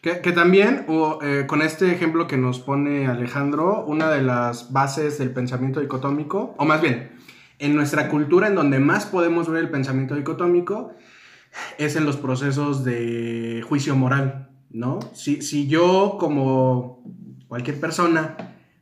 Que, 0.00 0.32
también, 0.32 0.84
o, 0.88 1.18
eh, 1.22 1.46
con 1.46 1.60
este 1.60 1.92
ejemplo 1.92 2.26
que 2.26 2.36
nos 2.36 2.60
pone 2.60 3.06
Alejandro, 3.06 3.84
una 3.86 4.08
de 4.08 4.22
las 4.22 4.72
bases 4.72 5.18
del 5.18 5.30
pensamiento 5.30 5.80
dicotómico, 5.80 6.54
o 6.58 6.64
más 6.64 6.80
bien, 6.80 7.10
en 7.58 7.74
nuestra 7.74 8.08
cultura 8.08 8.46
en 8.46 8.54
donde 8.54 8.78
más 8.78 9.04
podemos 9.04 9.48
ver 9.48 9.64
el 9.64 9.70
pensamiento 9.70 10.14
dicotómico, 10.14 10.92
es 11.76 11.96
en 11.96 12.06
los 12.06 12.16
procesos 12.16 12.84
de 12.84 13.64
juicio 13.68 13.96
moral, 13.96 14.50
¿no? 14.70 15.00
Si, 15.12 15.42
si 15.42 15.66
yo, 15.66 16.16
como 16.18 17.02
cualquier 17.48 17.80
persona, 17.80 18.36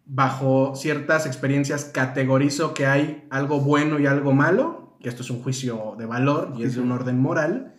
bajo 0.07 0.75
ciertas 0.75 1.27
experiencias 1.27 1.87
categorizo 1.87 2.75
que 2.75 2.87
hay 2.87 3.27
algo 3.31 3.61
bueno 3.61 3.99
y 3.99 4.07
algo 4.07 4.33
malo, 4.33 4.82
que 5.03 5.09
esto 5.09 5.23
es 5.23 5.31
un 5.31 5.43
juicio 5.43 5.95
de 5.99 6.07
valor 6.07 6.55
y 6.57 6.63
es 6.63 6.75
de 6.75 6.81
un 6.81 6.93
orden 6.93 7.21
moral, 7.21 7.75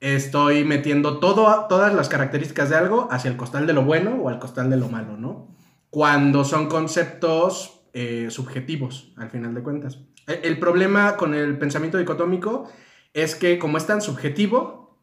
estoy 0.00 0.64
metiendo 0.64 1.18
todo, 1.18 1.66
todas 1.68 1.94
las 1.94 2.08
características 2.08 2.70
de 2.70 2.76
algo 2.76 3.08
hacia 3.10 3.30
el 3.30 3.36
costal 3.36 3.66
de 3.66 3.72
lo 3.72 3.84
bueno 3.84 4.12
o 4.22 4.28
al 4.28 4.38
costal 4.38 4.70
de 4.70 4.76
lo 4.76 4.88
malo, 4.88 5.16
¿no? 5.16 5.48
Cuando 5.90 6.44
son 6.44 6.68
conceptos 6.68 7.84
eh, 7.92 8.28
subjetivos, 8.30 9.12
al 9.16 9.30
final 9.30 9.54
de 9.54 9.62
cuentas. 9.62 9.98
El, 10.26 10.40
el 10.44 10.58
problema 10.58 11.16
con 11.16 11.34
el 11.34 11.58
pensamiento 11.58 11.98
dicotómico 11.98 12.68
es 13.12 13.34
que 13.34 13.58
como 13.58 13.76
es 13.76 13.86
tan 13.86 14.00
subjetivo, 14.00 14.98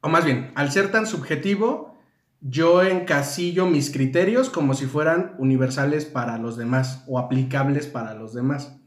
o 0.00 0.08
más 0.08 0.24
bien, 0.24 0.52
al 0.54 0.70
ser 0.70 0.90
tan 0.90 1.06
subjetivo, 1.06 1.96
yo 2.40 2.82
encasillo 2.82 3.66
mis 3.66 3.90
criterios 3.90 4.50
como 4.50 4.74
si 4.74 4.86
fueran 4.86 5.34
universales 5.38 6.04
para 6.04 6.38
los 6.38 6.56
demás 6.56 7.02
o 7.08 7.18
aplicables 7.18 7.86
para 7.86 8.14
los 8.14 8.34
demás. 8.34 8.80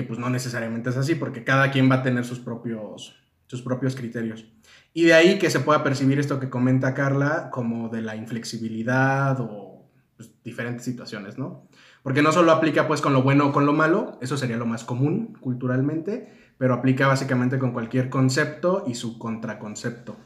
Que 0.00 0.06
pues 0.06 0.18
no 0.18 0.30
necesariamente 0.30 0.88
es 0.88 0.96
así, 0.96 1.14
porque 1.14 1.44
cada 1.44 1.70
quien 1.70 1.90
va 1.90 1.96
a 1.96 2.02
tener 2.02 2.24
sus 2.24 2.38
propios, 2.38 3.14
sus 3.48 3.60
propios 3.60 3.94
criterios. 3.94 4.46
Y 4.94 5.04
de 5.04 5.12
ahí 5.12 5.38
que 5.38 5.50
se 5.50 5.60
pueda 5.60 5.84
percibir 5.84 6.18
esto 6.18 6.40
que 6.40 6.48
comenta 6.48 6.94
Carla 6.94 7.50
como 7.50 7.90
de 7.90 8.00
la 8.00 8.16
inflexibilidad 8.16 9.38
o 9.40 9.86
pues, 10.16 10.30
diferentes 10.42 10.86
situaciones, 10.86 11.36
¿no? 11.36 11.68
Porque 12.02 12.22
no 12.22 12.32
solo 12.32 12.50
aplica 12.50 12.88
pues 12.88 13.02
con 13.02 13.12
lo 13.12 13.22
bueno 13.22 13.48
o 13.48 13.52
con 13.52 13.66
lo 13.66 13.74
malo, 13.74 14.16
eso 14.22 14.38
sería 14.38 14.56
lo 14.56 14.64
más 14.64 14.84
común 14.84 15.36
culturalmente, 15.38 16.32
pero 16.56 16.72
aplica 16.72 17.06
básicamente 17.06 17.58
con 17.58 17.72
cualquier 17.72 18.08
concepto 18.08 18.84
y 18.86 18.94
su 18.94 19.18
contraconcepto. 19.18 20.16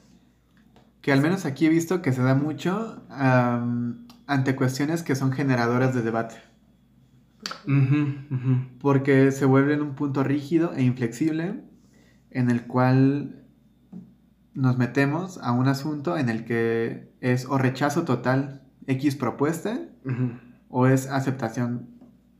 Que 1.00 1.10
al 1.10 1.20
menos 1.20 1.46
aquí 1.46 1.66
he 1.66 1.68
visto 1.68 2.00
que 2.00 2.12
se 2.12 2.22
da 2.22 2.36
mucho 2.36 3.02
ante 3.08 4.54
cuestiones 4.54 5.02
que 5.02 5.16
son 5.16 5.32
generadoras 5.32 5.96
de 5.96 6.02
debate. 6.02 6.36
Porque 8.80 9.32
se 9.32 9.44
vuelve 9.44 9.74
en 9.74 9.82
un 9.82 9.94
punto 9.94 10.22
rígido 10.22 10.72
e 10.74 10.82
inflexible 10.82 11.64
en 12.30 12.50
el 12.50 12.66
cual 12.66 13.44
nos 14.54 14.78
metemos 14.78 15.38
a 15.38 15.52
un 15.52 15.68
asunto 15.68 16.16
en 16.16 16.28
el 16.28 16.44
que 16.44 17.12
es 17.20 17.46
o 17.46 17.58
rechazo 17.58 18.04
total 18.04 18.62
X 18.86 19.16
propuesta 19.16 19.88
o 20.68 20.86
es 20.86 21.08
aceptación 21.08 21.88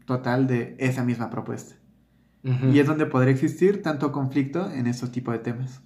total 0.06 0.46
de 0.46 0.76
esa 0.78 1.04
misma 1.04 1.30
propuesta. 1.30 1.76
Y 2.42 2.78
es 2.78 2.86
donde 2.86 3.06
podría 3.06 3.32
existir 3.32 3.82
tanto 3.82 4.12
conflicto 4.12 4.70
en 4.70 4.86
estos 4.86 5.10
tipos 5.10 5.32
de 5.32 5.40
temas. 5.40 5.80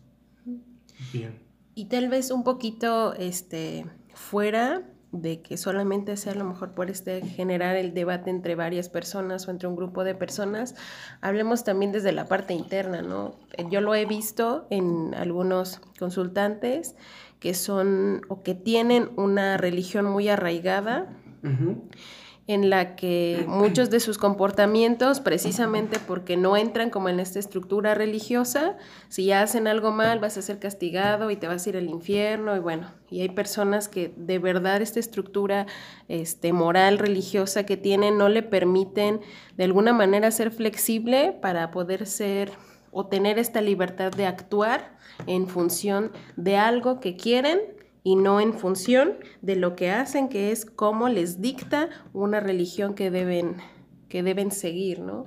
Bien. 1.13 1.39
Y 1.77 1.85
tal 1.85 2.09
vez 2.09 2.33
un 2.33 2.43
poquito 2.43 3.15
este, 3.15 3.87
fuera 4.13 4.83
de 5.13 5.41
que 5.41 5.57
solamente 5.57 6.17
sea 6.17 6.33
a 6.33 6.37
lo 6.37 6.45
mejor 6.45 6.73
por 6.73 6.91
este 6.91 7.23
generar 7.23 7.77
el 7.77 7.95
debate 7.95 8.31
entre 8.31 8.55
varias 8.55 8.89
personas 8.89 9.49
o 9.49 9.51
entre 9.51 9.69
un 9.69 9.77
grupo 9.77 10.05
de 10.05 10.15
personas, 10.15 10.75
hablemos 11.21 11.65
también 11.65 11.93
desde 11.93 12.13
la 12.13 12.27
parte 12.27 12.55
interna, 12.55 13.01
¿no? 13.01 13.35
Yo 13.71 13.81
lo 13.81 13.95
he 13.95 14.05
visto 14.05 14.67
en 14.71 15.15
algunos 15.15 15.81
consultantes 15.99 16.95
que 17.41 17.55
son 17.55 18.23
o 18.29 18.43
que 18.43 18.55
tienen 18.55 19.11
una 19.17 19.57
religión 19.57 20.05
muy 20.05 20.29
arraigada 20.29 21.07
en 22.49 22.71
la 22.71 22.97
que 22.97 23.45
muchos 23.47 23.91
de 23.91 24.01
sus 24.01 24.17
comportamientos, 24.17 25.21
precisamente 25.21 25.99
porque 26.05 26.39
no 26.39 26.57
entran 26.57 26.89
como 26.89 27.11
en 27.11 27.21
esta 27.21 27.39
estructura 27.39 27.95
religiosa, 27.95 28.79
si 29.11 29.27
ya 29.27 29.43
hacen 29.43 29.69
algo 29.69 29.93
mal 29.93 30.19
vas 30.19 30.39
a 30.39 30.43
ser 30.43 30.59
castigado 30.59 31.31
y 31.31 31.37
te 31.37 31.47
vas 31.47 31.67
a 31.67 31.69
ir 31.69 31.77
al 31.77 31.91
infierno 31.91 32.57
y 32.57 32.59
bueno, 32.59 32.91
y 33.11 33.21
hay 33.21 33.29
personas 33.29 33.89
que 33.89 34.15
de 34.17 34.39
verdad 34.39 34.81
esta 34.81 34.99
estructura 34.99 35.67
este, 36.09 36.55
moral 36.55 36.99
religiosa 36.99 37.67
que 37.67 37.77
tienen 37.77 38.17
no 38.17 38.31
le 38.31 38.43
permiten 38.43 39.21
de 39.59 39.65
alguna 39.65 39.93
manera 39.93 40.31
ser 40.31 40.51
flexible 40.51 41.37
para 41.43 41.71
poder 41.71 42.07
ser 42.07 42.51
o 42.93 43.07
tener 43.07 43.39
esta 43.39 43.61
libertad 43.61 44.11
de 44.11 44.25
actuar 44.25 44.97
en 45.27 45.49
función 45.49 46.13
de 46.37 46.57
algo 46.57 46.99
que 46.99 47.15
quieren 47.15 47.78
y 48.09 48.17
no 48.17 48.41
en 48.41 48.55
función 48.55 49.19
de 49.43 49.55
lo 49.55 49.77
que 49.77 49.91
hacen, 49.91 50.31
que 50.31 50.51
es 50.51 50.65
cómo 50.65 51.11
les 51.11 51.43
dicta 51.43 51.91
una 52.15 52.41
religión 52.41 52.95
que 52.95 53.11
deben, 53.11 53.57
que 54.09 54.23
deben 54.23 54.51
seguir, 54.51 55.01
¿no? 55.01 55.27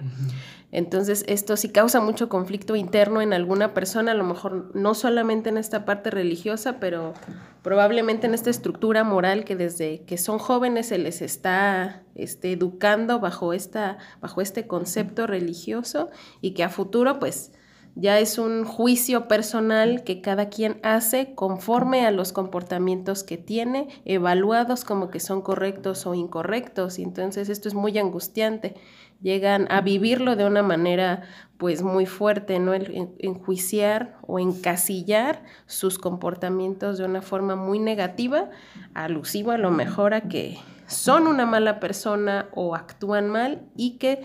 Entonces, 0.72 1.24
esto 1.28 1.58
sí 1.58 1.70
causa 1.70 2.02
mucho 2.02 2.28
conflicto 2.28 2.76
interno 2.76 3.22
en 3.22 3.34
alguna 3.34 3.76
persona, 3.76 4.14
a 4.14 4.16
lo 4.16 4.24
mejor 4.24 4.72
no 4.74 4.96
solamente 4.96 5.50
en 5.50 5.60
esta 5.60 5.86
parte 5.86 6.10
religiosa, 6.10 6.80
pero 6.80 7.14
probablemente 7.62 8.26
en 8.26 8.34
esta 8.34 8.50
estructura 8.50 9.04
moral 9.04 9.44
que 9.44 9.56
desde 9.56 10.02
que 10.06 10.18
son 10.18 10.40
jóvenes 10.40 10.88
se 10.88 10.98
les 10.98 11.22
está 11.22 12.02
este, 12.16 12.52
educando 12.52 13.20
bajo, 13.20 13.54
esta, 13.54 14.00
bajo 14.22 14.42
este 14.42 14.66
concepto 14.66 15.28
religioso 15.28 16.10
y 16.42 16.56
que 16.56 16.64
a 16.64 16.70
futuro, 16.70 17.20
pues, 17.20 17.52
ya 17.96 18.20
es 18.20 18.38
un 18.38 18.64
juicio 18.64 19.28
personal 19.28 20.04
que 20.04 20.22
cada 20.22 20.50
quien 20.50 20.80
hace 20.82 21.36
conforme 21.36 22.06
a 22.06 22.12
los 22.12 22.32
comportamientos 22.32 23.24
que 23.24 23.38
tiene, 23.38 23.90
evaluados 24.06 24.86
como 24.86 25.10
que 25.10 25.20
son 25.20 25.42
correctos 25.42 26.06
o 26.06 26.14
incorrectos. 26.14 27.00
Y 27.00 27.04
entonces 27.04 27.50
esto 27.50 27.68
es 27.68 27.74
muy 27.74 27.98
angustiante. 27.98 28.76
Llegan 29.22 29.68
a 29.70 29.82
vivirlo 29.82 30.36
de 30.36 30.46
una 30.46 30.64
manera 30.64 31.24
pues 31.58 31.84
muy 31.84 32.06
fuerte, 32.06 32.60
¿no? 32.60 32.74
Enjuiciar 32.74 34.18
o 34.26 34.40
encasillar 34.40 35.44
sus 35.68 36.00
comportamientos 36.00 36.98
de 36.98 37.06
una 37.06 37.22
forma 37.22 37.56
muy 37.56 37.78
negativa, 37.78 38.50
alusivo 38.94 39.52
a 39.52 39.58
lo 39.58 39.70
mejor 39.70 40.14
a 40.14 40.22
que 40.22 40.58
son 40.88 41.28
una 41.28 41.46
mala 41.46 41.80
persona 41.80 42.50
o 42.54 42.74
actúan 42.74 43.30
mal 43.30 43.62
y 43.76 43.98
que 43.98 44.24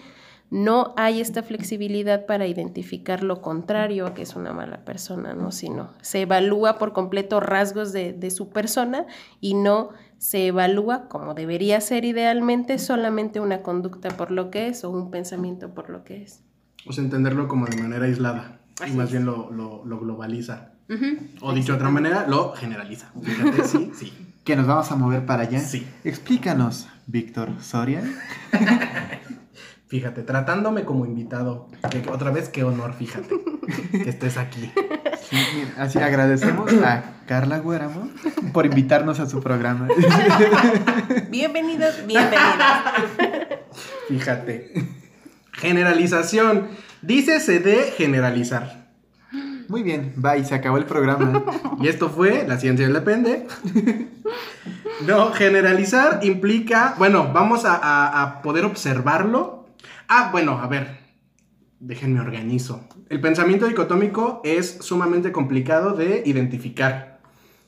no 0.50 0.95
hay 0.97 1.21
esta 1.21 1.43
flexibilidad 1.43 2.26
para 2.26 2.47
identificar 2.47 3.23
lo 3.23 3.43
contrario 3.43 4.07
a 4.07 4.15
que 4.15 4.23
es 4.23 4.37
una 4.37 4.53
mala 4.53 4.85
persona, 4.85 5.35
¿no? 5.35 5.50
Sino 5.50 5.91
se 6.03 6.23
evalúa 6.23 6.79
por 6.79 6.93
completo 6.93 7.41
rasgos 7.41 7.93
de, 7.93 8.31
su 8.31 8.50
persona 8.50 9.07
y 9.41 9.55
no 9.55 9.91
se 10.19 10.49
evalúa 10.49 11.09
como 11.09 11.35
debería 11.35 11.81
ser 11.81 12.05
idealmente 12.05 12.79
solamente 12.79 13.41
una 13.41 13.62
conducta 13.62 14.09
por 14.11 14.31
lo 14.31 14.50
que 14.50 14.69
es 14.69 14.85
o 14.85 14.91
un 14.91 15.11
pensamiento 15.11 15.75
por 15.75 15.91
lo 15.91 16.05
que 16.05 16.23
es. 16.23 16.43
O 16.87 16.93
sea, 16.93 17.03
entenderlo 17.03 17.49
como 17.49 17.67
de 17.67 17.76
manera 17.81 18.05
aislada 18.05 18.61
y 18.87 18.93
más 18.93 19.11
bien 19.11 19.25
lo, 19.25 19.49
globaliza. 19.85 20.73
O 21.41 21.53
dicho 21.53 21.73
de 21.73 21.79
otra 21.79 21.91
manera, 21.91 22.26
lo 22.29 22.53
generaliza. 22.53 23.11
Fíjate, 23.21 23.65
sí, 23.65 23.91
sí. 23.99 24.12
Que 24.45 24.55
nos 24.55 24.69
vamos 24.69 24.93
a 24.93 24.97
mover 24.97 25.26
para 25.26 25.43
allá. 25.43 25.59
Sí. 25.59 25.85
Explícanos, 26.05 26.87
Víctor 27.09 27.61
Soria. 27.61 28.05
Fíjate, 29.88 30.23
tratándome 30.23 30.85
como 30.85 31.07
invitado. 31.07 31.69
otra 32.12 32.33
vez, 32.33 32.49
qué 32.49 32.64
honor, 32.64 32.95
fíjate, 32.95 33.28
que 33.93 34.11
estés 34.11 34.37
aquí. 34.37 34.73
así 35.78 35.99
agradecemos 36.00 36.73
a 36.83 37.23
Carla 37.26 37.61
Guéramo 37.61 38.11
por 38.52 38.66
invitarnos 38.66 39.21
a 39.21 39.26
su 39.26 39.40
programa. 39.40 39.87
Bienvenidos, 41.31 42.05
bienvenidos. 42.05 42.49
Fíjate. 44.09 44.73
Generalización. 45.52 46.69
Dícese 47.02 47.61
de 47.61 47.93
generalizar. 47.97 48.88
Muy 49.69 49.85
bien, 49.85 50.14
bye, 50.16 50.45
se 50.45 50.57
acabó 50.57 50.78
el 50.78 50.87
programa. 50.87 51.45
Y 51.81 51.87
esto 51.87 52.11
fue 52.11 52.45
La 52.47 52.59
Ciencia 52.59 52.88
Depende. 52.88 53.47
No, 55.07 55.31
generalizar 55.33 56.21
implica, 56.23 56.95
bueno, 56.99 57.31
vamos 57.33 57.62
a 57.64 58.40
poder 58.43 58.64
observarlo 58.64 59.55
Ah, 60.08 60.28
bueno, 60.30 60.58
a 60.60 60.68
ver, 60.68 60.98
déjenme 61.80 62.20
organizo. 62.20 62.84
El 63.08 63.21
pensamiento 63.21 63.66
dicotómico 63.66 64.40
es 64.45 64.78
sumamente 64.80 65.32
complicado 65.32 65.92
de 65.92 66.23
identificar, 66.25 67.21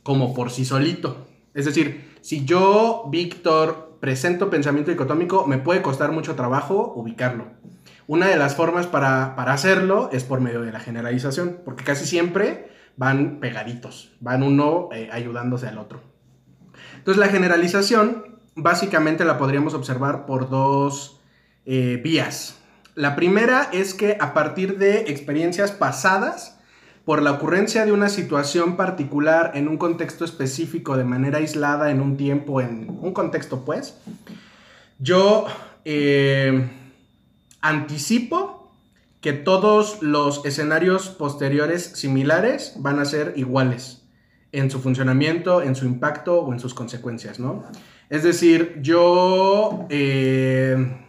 como 0.02 0.34
por 0.34 0.50
sí 0.50 0.64
solito. 0.64 1.26
Es 1.54 1.64
decir, 1.64 2.16
si 2.20 2.44
yo, 2.44 3.08
Víctor, 3.10 3.98
presento 4.00 4.50
pensamiento 4.50 4.90
dicotómico, 4.90 5.46
me 5.46 5.58
puede 5.58 5.82
costar 5.82 6.12
mucho 6.12 6.36
trabajo 6.36 6.92
ubicarlo. 6.94 7.46
Una 8.06 8.26
de 8.26 8.36
las 8.36 8.54
formas 8.54 8.86
para, 8.86 9.34
hacerlo 9.34 10.08
es 10.12 10.24
por 10.24 10.40
medio 10.40 10.62
de 10.62 10.72
la 10.72 10.80
generalización, 10.80 11.58
porque 11.64 11.84
casi 11.84 12.06
siempre 12.06 12.70
van 12.96 13.38
pegaditos, 13.40 14.12
van 14.20 14.42
uno 14.42 14.88
eh, 14.92 15.10
ayudándose 15.12 15.66
al 15.66 15.78
otro. 15.78 16.00
Entonces 16.96 17.18
la 17.18 17.28
generalización 17.28 18.38
básicamente 18.54 19.24
la 19.24 19.38
podríamos 19.38 19.74
observar 19.74 20.24
por 20.24 20.48
dos 20.48 21.17
eh, 21.70 22.00
vías. 22.02 22.56
La 22.94 23.14
primera 23.14 23.68
es 23.74 23.92
que 23.92 24.16
a 24.18 24.32
partir 24.32 24.78
de 24.78 25.00
experiencias 25.02 25.70
pasadas, 25.70 26.58
por 27.04 27.20
la 27.20 27.32
ocurrencia 27.32 27.84
de 27.84 27.92
una 27.92 28.08
situación 28.08 28.74
particular 28.76 29.52
en 29.54 29.68
un 29.68 29.76
contexto 29.76 30.24
específico, 30.24 30.96
de 30.96 31.04
manera 31.04 31.38
aislada, 31.38 31.90
en 31.90 32.00
un 32.00 32.16
tiempo, 32.16 32.62
en 32.62 32.88
un 32.88 33.12
contexto, 33.12 33.66
pues, 33.66 33.98
yo 34.98 35.46
eh, 35.84 36.70
anticipo 37.60 38.72
que 39.20 39.34
todos 39.34 40.02
los 40.02 40.42
escenarios 40.46 41.10
posteriores 41.10 41.82
similares 41.82 42.76
van 42.78 42.98
a 42.98 43.04
ser 43.04 43.34
iguales 43.36 44.04
en 44.52 44.70
su 44.70 44.80
funcionamiento, 44.80 45.60
en 45.60 45.76
su 45.76 45.84
impacto 45.84 46.40
o 46.40 46.52
en 46.54 46.60
sus 46.60 46.72
consecuencias, 46.72 47.38
¿no? 47.38 47.62
Es 48.08 48.22
decir, 48.22 48.78
yo... 48.80 49.86
Eh, 49.90 51.04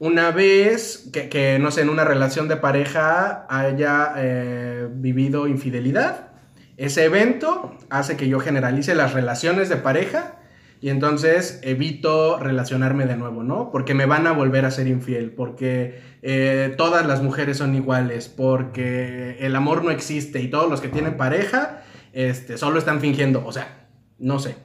una 0.00 0.30
vez 0.30 1.10
que, 1.12 1.58
no 1.60 1.70
sé, 1.70 1.82
en 1.82 1.90
una 1.90 2.04
relación 2.04 2.48
de 2.48 2.56
pareja 2.56 3.46
haya 3.50 4.14
eh, 4.16 4.88
vivido 4.90 5.46
infidelidad, 5.46 6.30
ese 6.78 7.04
evento 7.04 7.76
hace 7.90 8.16
que 8.16 8.26
yo 8.26 8.40
generalice 8.40 8.94
las 8.94 9.12
relaciones 9.12 9.68
de 9.68 9.76
pareja 9.76 10.38
y 10.80 10.88
entonces 10.88 11.60
evito 11.62 12.38
relacionarme 12.38 13.04
de 13.04 13.16
nuevo, 13.16 13.42
¿no? 13.42 13.70
Porque 13.70 13.92
me 13.92 14.06
van 14.06 14.26
a 14.26 14.32
volver 14.32 14.64
a 14.64 14.70
ser 14.70 14.86
infiel, 14.86 15.32
porque 15.32 16.00
eh, 16.22 16.72
todas 16.78 17.06
las 17.06 17.22
mujeres 17.22 17.58
son 17.58 17.74
iguales, 17.74 18.28
porque 18.28 19.36
el 19.40 19.54
amor 19.54 19.84
no 19.84 19.90
existe 19.90 20.40
y 20.40 20.48
todos 20.48 20.70
los 20.70 20.80
que 20.80 20.88
tienen 20.88 21.18
pareja 21.18 21.82
este, 22.14 22.56
solo 22.56 22.78
están 22.78 23.02
fingiendo, 23.02 23.44
o 23.44 23.52
sea, 23.52 23.86
no 24.18 24.38
sé. 24.38 24.56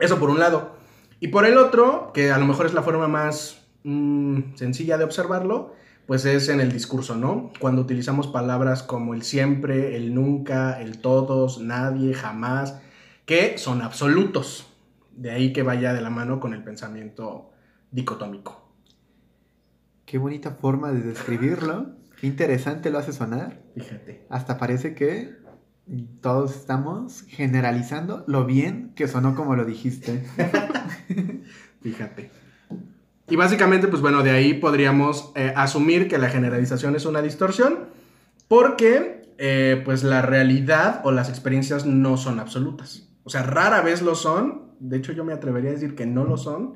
Eso 0.00 0.18
por 0.18 0.30
un 0.30 0.38
lado. 0.38 0.78
Y 1.20 1.28
por 1.28 1.44
el 1.44 1.58
otro, 1.58 2.12
que 2.14 2.32
a 2.32 2.38
lo 2.38 2.46
mejor 2.46 2.64
es 2.64 2.72
la 2.72 2.82
forma 2.82 3.08
más 3.08 3.63
Mm, 3.84 4.54
sencilla 4.56 4.96
de 4.96 5.04
observarlo, 5.04 5.74
pues 6.06 6.24
es 6.24 6.48
en 6.48 6.60
el 6.60 6.72
discurso, 6.72 7.16
¿no? 7.16 7.52
Cuando 7.60 7.82
utilizamos 7.82 8.26
palabras 8.26 8.82
como 8.82 9.14
el 9.14 9.22
siempre, 9.22 9.96
el 9.96 10.14
nunca, 10.14 10.80
el 10.80 10.98
todos, 10.98 11.60
nadie, 11.60 12.14
jamás, 12.14 12.80
que 13.26 13.58
son 13.58 13.82
absolutos. 13.82 14.70
De 15.12 15.30
ahí 15.30 15.52
que 15.52 15.62
vaya 15.62 15.92
de 15.92 16.00
la 16.00 16.10
mano 16.10 16.40
con 16.40 16.54
el 16.54 16.64
pensamiento 16.64 17.52
dicotómico. 17.90 18.72
Qué 20.06 20.18
bonita 20.18 20.52
forma 20.52 20.90
de 20.90 21.00
describirlo. 21.00 21.96
Qué 22.20 22.26
interesante 22.26 22.90
lo 22.90 22.98
hace 22.98 23.12
sonar. 23.12 23.62
Fíjate. 23.74 24.26
Hasta 24.30 24.56
parece 24.58 24.94
que 24.94 25.36
todos 26.22 26.56
estamos 26.56 27.24
generalizando 27.28 28.24
lo 28.26 28.46
bien 28.46 28.92
que 28.94 29.08
sonó 29.08 29.34
como 29.34 29.56
lo 29.56 29.66
dijiste. 29.66 30.24
Fíjate. 31.82 32.43
Y 33.28 33.36
básicamente, 33.36 33.88
pues 33.88 34.02
bueno, 34.02 34.22
de 34.22 34.30
ahí 34.30 34.54
podríamos 34.54 35.32
eh, 35.34 35.52
asumir 35.56 36.08
que 36.08 36.18
la 36.18 36.28
generalización 36.28 36.94
es 36.94 37.06
una 37.06 37.22
distorsión 37.22 37.86
porque 38.48 39.32
eh, 39.38 39.80
pues 39.84 40.04
la 40.04 40.22
realidad 40.22 41.00
o 41.04 41.10
las 41.10 41.28
experiencias 41.28 41.86
no 41.86 42.16
son 42.16 42.38
absolutas. 42.38 43.08
O 43.24 43.30
sea, 43.30 43.42
rara 43.42 43.80
vez 43.80 44.02
lo 44.02 44.14
son. 44.14 44.74
De 44.78 44.98
hecho, 44.98 45.12
yo 45.12 45.24
me 45.24 45.32
atrevería 45.32 45.70
a 45.70 45.74
decir 45.74 45.94
que 45.94 46.06
no 46.06 46.24
lo 46.24 46.36
son, 46.36 46.74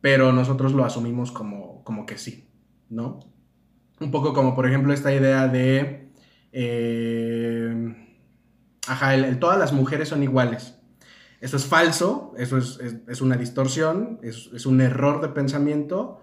pero 0.00 0.32
nosotros 0.32 0.72
lo 0.72 0.84
asumimos 0.84 1.32
como, 1.32 1.82
como 1.84 2.04
que 2.04 2.18
sí, 2.18 2.48
¿no? 2.90 3.20
Un 4.00 4.10
poco 4.10 4.34
como, 4.34 4.54
por 4.54 4.66
ejemplo, 4.66 4.92
esta 4.92 5.12
idea 5.14 5.48
de... 5.48 6.10
Eh, 6.52 7.94
ajá, 8.86 9.38
todas 9.38 9.58
las 9.58 9.72
mujeres 9.72 10.08
son 10.08 10.22
iguales. 10.22 10.81
Eso 11.42 11.56
es 11.56 11.66
falso, 11.66 12.32
eso 12.38 12.56
es, 12.56 13.20
una 13.20 13.36
distorsión, 13.36 14.20
es, 14.22 14.64
un 14.64 14.80
error 14.80 15.20
de 15.20 15.28
pensamiento 15.28 16.20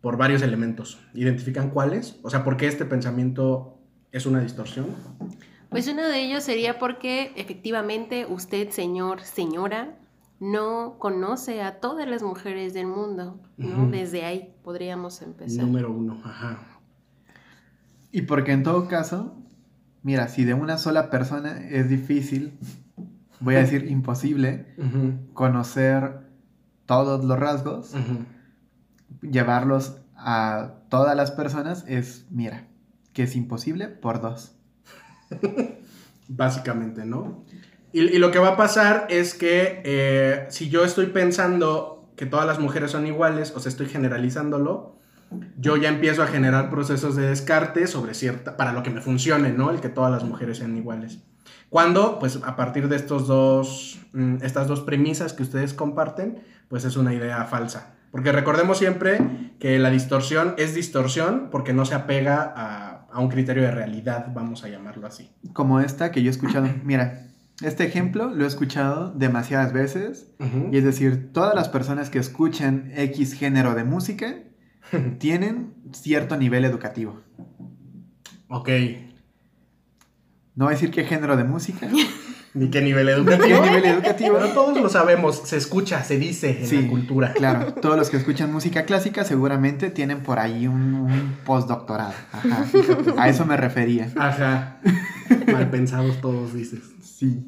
por 0.00 0.16
varios 0.16 0.42
elementos. 0.42 0.98
¿Identifican 1.14 1.70
cuáles? 1.70 2.18
O 2.24 2.30
sea, 2.30 2.42
¿por 2.42 2.56
qué 2.56 2.66
este 2.66 2.84
pensamiento 2.84 3.78
es 4.10 4.26
una 4.26 4.40
distorsión? 4.40 4.86
Pues 5.68 5.86
uno 5.86 6.02
de 6.02 6.24
ellos 6.24 6.42
sería 6.42 6.80
porque 6.80 7.32
efectivamente 7.36 8.26
usted, 8.28 8.70
señor, 8.70 9.20
señora, 9.20 9.96
no 10.40 10.96
conoce 10.98 11.62
a 11.62 11.78
todas 11.78 12.08
las 12.08 12.24
mujeres 12.24 12.74
del 12.74 12.88
mundo, 12.88 13.40
¿no? 13.56 13.88
Desde 13.88 14.24
ahí 14.24 14.52
podríamos 14.64 15.22
empezar. 15.22 15.64
Número 15.64 15.92
uno, 15.92 16.20
ajá. 16.24 16.58
Y 18.10 18.22
porque 18.22 18.50
en 18.50 18.64
todo 18.64 18.88
caso, 18.88 19.36
mira, 20.02 20.26
si 20.26 20.44
de 20.44 20.54
una 20.54 20.76
sola 20.76 21.08
persona 21.08 21.68
es 21.68 21.88
difícil, 21.88 22.58
voy 23.40 23.56
a 23.56 23.60
decir 23.60 23.90
imposible, 23.90 24.66
conocer 25.34 26.20
todos 26.86 27.24
los 27.24 27.38
rasgos, 27.38 27.94
llevarlos 29.22 29.96
a 30.16 30.74
todas 30.88 31.16
las 31.16 31.30
personas 31.30 31.84
es, 31.88 32.26
mira, 32.30 32.68
que 33.12 33.24
es 33.24 33.36
imposible 33.36 33.88
por 33.88 34.20
dos. 34.20 34.56
Básicamente, 36.28 37.04
¿no? 37.04 37.44
Y, 37.92 38.02
y 38.02 38.18
lo 38.18 38.30
que 38.30 38.38
va 38.38 38.50
a 38.50 38.56
pasar 38.56 39.06
es 39.10 39.34
que 39.34 39.82
eh, 39.84 40.46
si 40.48 40.68
yo 40.68 40.84
estoy 40.84 41.06
pensando 41.06 42.12
que 42.16 42.26
todas 42.26 42.46
las 42.46 42.60
mujeres 42.60 42.92
son 42.92 43.06
iguales, 43.06 43.52
o 43.56 43.60
sea, 43.60 43.70
estoy 43.70 43.86
generalizándolo, 43.86 45.00
yo 45.56 45.76
ya 45.76 45.88
empiezo 45.88 46.22
a 46.22 46.26
generar 46.26 46.70
procesos 46.70 47.16
de 47.16 47.28
descarte 47.28 47.86
sobre 47.86 48.14
cierta, 48.14 48.56
para 48.56 48.72
lo 48.72 48.82
que 48.82 48.90
me 48.90 49.00
funcione, 49.00 49.52
¿no? 49.52 49.70
El 49.70 49.80
que 49.80 49.88
todas 49.88 50.10
las 50.10 50.24
mujeres 50.24 50.58
sean 50.58 50.76
iguales. 50.76 51.20
Cuando, 51.70 52.18
pues 52.18 52.38
a 52.44 52.56
partir 52.56 52.88
de 52.88 52.96
estos 52.96 53.26
dos, 53.26 54.00
mm, 54.12 54.36
estas 54.42 54.66
dos 54.66 54.80
premisas 54.80 55.32
que 55.32 55.44
ustedes 55.44 55.72
comparten, 55.72 56.42
pues 56.68 56.84
es 56.84 56.96
una 56.96 57.14
idea 57.14 57.44
falsa. 57.44 57.94
Porque 58.10 58.32
recordemos 58.32 58.78
siempre 58.78 59.52
que 59.60 59.78
la 59.78 59.88
distorsión 59.88 60.54
es 60.58 60.74
distorsión 60.74 61.48
porque 61.50 61.72
no 61.72 61.84
se 61.84 61.94
apega 61.94 62.52
a, 62.56 63.06
a 63.12 63.20
un 63.20 63.28
criterio 63.28 63.62
de 63.62 63.70
realidad, 63.70 64.32
vamos 64.34 64.64
a 64.64 64.68
llamarlo 64.68 65.06
así. 65.06 65.30
Como 65.52 65.80
esta 65.80 66.10
que 66.10 66.22
yo 66.22 66.28
he 66.28 66.32
escuchado, 66.32 66.68
mira, 66.84 67.28
este 67.62 67.84
ejemplo 67.84 68.34
lo 68.34 68.44
he 68.44 68.46
escuchado 68.46 69.12
demasiadas 69.12 69.72
veces, 69.72 70.32
y 70.70 70.78
es 70.78 70.84
decir, 70.84 71.30
todas 71.32 71.54
las 71.54 71.68
personas 71.68 72.08
que 72.08 72.18
escuchan 72.18 72.90
X 72.96 73.34
género 73.34 73.74
de 73.74 73.84
música 73.84 74.34
tienen 75.18 75.74
cierto 75.92 76.36
nivel 76.36 76.64
educativo. 76.64 77.20
Ok. 78.48 78.70
No 80.60 80.66
voy 80.66 80.74
a 80.74 80.76
decir 80.76 80.90
qué 80.90 81.04
género 81.04 81.38
de 81.38 81.44
música, 81.44 81.88
Ni 82.52 82.68
qué 82.68 82.82
nivel 82.82 83.08
educativo. 83.08 83.64
nivel 83.64 83.82
educativo. 83.86 84.36
Pero 84.38 84.52
todos 84.52 84.78
lo 84.78 84.90
sabemos, 84.90 85.40
se 85.46 85.56
escucha, 85.56 86.04
se 86.04 86.18
dice 86.18 86.58
en 86.60 86.66
Sí, 86.66 86.82
la 86.82 86.88
cultura. 86.90 87.32
Claro, 87.32 87.72
todos 87.80 87.96
los 87.96 88.10
que 88.10 88.18
escuchan 88.18 88.52
música 88.52 88.84
clásica 88.84 89.24
seguramente 89.24 89.88
tienen 89.88 90.20
por 90.22 90.38
ahí 90.38 90.66
un, 90.66 90.94
un 90.96 91.36
postdoctorado. 91.46 92.12
Ajá, 92.30 92.66
a 93.16 93.28
eso 93.30 93.46
me 93.46 93.56
refería. 93.56 94.10
Ajá. 94.18 94.76
Mal 95.50 95.70
pensados 95.70 96.20
todos, 96.20 96.52
dices. 96.52 96.80
Sí. 97.02 97.42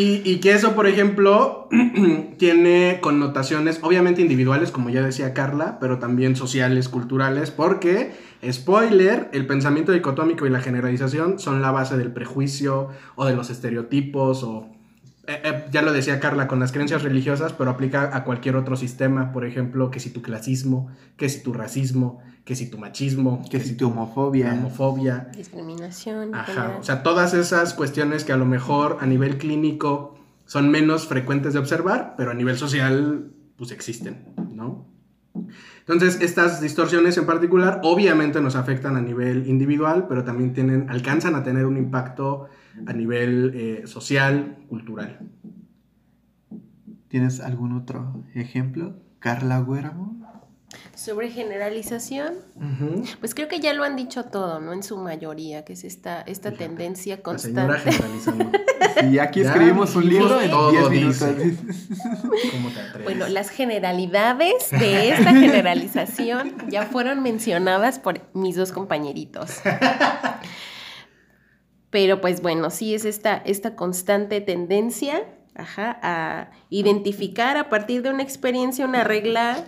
Y, 0.00 0.36
que 0.36 0.52
eso, 0.52 0.76
por 0.76 0.86
ejemplo, 0.86 1.68
tiene 2.38 3.00
connotaciones 3.00 3.80
obviamente 3.82 4.20
individuales, 4.20 4.70
como 4.70 4.90
ya 4.90 5.02
decía 5.02 5.34
Carla, 5.34 5.78
pero 5.80 5.98
también 5.98 6.36
sociales, 6.36 6.88
culturales, 6.88 7.50
porque, 7.50 8.12
spoiler, 8.48 9.28
el 9.32 9.48
pensamiento 9.48 9.90
dicotómico 9.90 10.46
y 10.46 10.50
la 10.50 10.60
generalización 10.60 11.40
son 11.40 11.62
la 11.62 11.72
base 11.72 11.96
del 11.96 12.12
prejuicio 12.12 12.90
o 13.16 13.26
de 13.26 13.34
los 13.34 13.50
estereotipos 13.50 14.44
o... 14.44 14.68
eh, 15.28 15.40
eh, 15.44 15.64
ya 15.70 15.82
lo 15.82 15.92
decía 15.92 16.18
Carla, 16.20 16.48
con 16.48 16.58
las 16.58 16.72
creencias 16.72 17.02
religiosas, 17.02 17.52
pero 17.52 17.70
aplica 17.70 18.16
a 18.16 18.24
cualquier 18.24 18.56
otro 18.56 18.76
sistema, 18.76 19.30
por 19.32 19.44
ejemplo, 19.44 19.90
que 19.90 20.00
si 20.00 20.10
tu 20.10 20.22
clasismo, 20.22 20.88
que 21.16 21.28
si 21.28 21.42
tu 21.42 21.52
racismo, 21.52 22.20
que 22.44 22.56
si 22.56 22.70
tu 22.70 22.78
machismo, 22.78 23.44
Que 23.50 23.60
si 23.60 23.76
tu 23.76 23.88
homofobia. 23.88 24.52
homofobia, 24.54 25.28
Discriminación. 25.36 26.34
Ajá, 26.34 26.44
general. 26.52 26.76
o 26.80 26.82
sea, 26.82 27.02
todas 27.02 27.34
esas 27.34 27.74
cuestiones 27.74 28.24
que 28.24 28.32
a 28.32 28.36
lo 28.38 28.46
mejor 28.46 28.96
a 29.00 29.06
nivel 29.06 29.36
clínico 29.38 30.16
son 30.46 30.70
menos 30.70 31.06
frecuentes 31.06 31.52
de 31.52 31.58
observar, 31.58 32.14
pero 32.16 32.30
a 32.30 32.34
nivel 32.34 32.56
social, 32.56 33.30
pues 33.56 33.70
existen, 33.70 34.24
¿no? 34.54 34.86
Entonces, 35.80 36.20
estas 36.20 36.60
distorsiones 36.60 37.16
en 37.18 37.26
particular 37.26 37.80
obviamente 37.84 38.40
nos 38.40 38.56
afectan 38.56 38.96
a 38.96 39.00
nivel 39.00 39.46
individual, 39.46 40.06
pero 40.08 40.24
también 40.24 40.52
tienen, 40.54 40.88
alcanzan 40.90 41.34
a 41.34 41.42
tener 41.42 41.66
un 41.66 41.76
impacto 41.76 42.48
a 42.86 42.92
nivel 42.92 43.52
eh, 43.54 43.82
social, 43.86 44.56
cultural. 44.68 45.20
¿Tienes 47.08 47.40
algún 47.40 47.72
otro 47.76 48.24
ejemplo? 48.34 48.96
Carla 49.18 49.60
Huéramo. 49.62 50.16
Sobre 50.94 51.30
generalización, 51.30 52.34
pues 53.20 53.34
creo 53.34 53.48
que 53.48 53.58
ya 53.60 53.72
lo 53.72 53.84
han 53.84 53.96
dicho 53.96 54.24
todo, 54.24 54.60
¿no? 54.60 54.74
En 54.74 54.82
su 54.82 54.98
mayoría, 54.98 55.64
que 55.64 55.72
es 55.72 55.84
esta, 55.84 56.20
esta 56.22 56.50
Fíjate, 56.50 56.66
tendencia 56.68 57.16
La 57.16 57.22
constante. 57.22 57.90
generalizando. 57.90 58.50
Y 59.10 59.18
aquí 59.18 59.42
Ya 59.42 59.50
escribimos 59.50 59.94
un 59.94 60.08
libro 60.08 60.40
en 60.40 60.50
todo 60.50 60.70
10 60.72 60.90
minutos. 60.90 61.28
¿Cómo 62.52 62.68
te 62.70 62.80
atreves? 62.80 63.04
Bueno, 63.04 63.28
las 63.28 63.48
generalidades 63.50 64.70
de 64.70 65.10
esta 65.10 65.30
generalización 65.32 66.54
ya 66.68 66.84
fueron 66.86 67.22
mencionadas 67.22 67.98
por 68.00 68.20
mis 68.34 68.56
dos 68.56 68.72
compañeritos. 68.72 69.60
Pero 71.90 72.20
pues 72.20 72.42
bueno, 72.42 72.70
sí 72.70 72.94
es 72.94 73.04
esta, 73.04 73.36
esta 73.36 73.74
constante 73.76 74.40
tendencia 74.40 75.22
ajá, 75.54 75.98
a 76.02 76.50
identificar 76.70 77.56
a 77.56 77.68
partir 77.68 78.02
de 78.02 78.10
una 78.10 78.22
experiencia 78.22 78.84
una 78.86 79.04
regla 79.04 79.64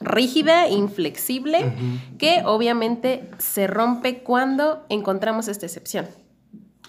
rígida, 0.00 0.68
inflexible, 0.68 1.72
que 2.18 2.42
obviamente 2.44 3.28
se 3.38 3.66
rompe 3.66 4.18
cuando 4.22 4.86
encontramos 4.88 5.48
esta 5.48 5.66
excepción. 5.66 6.06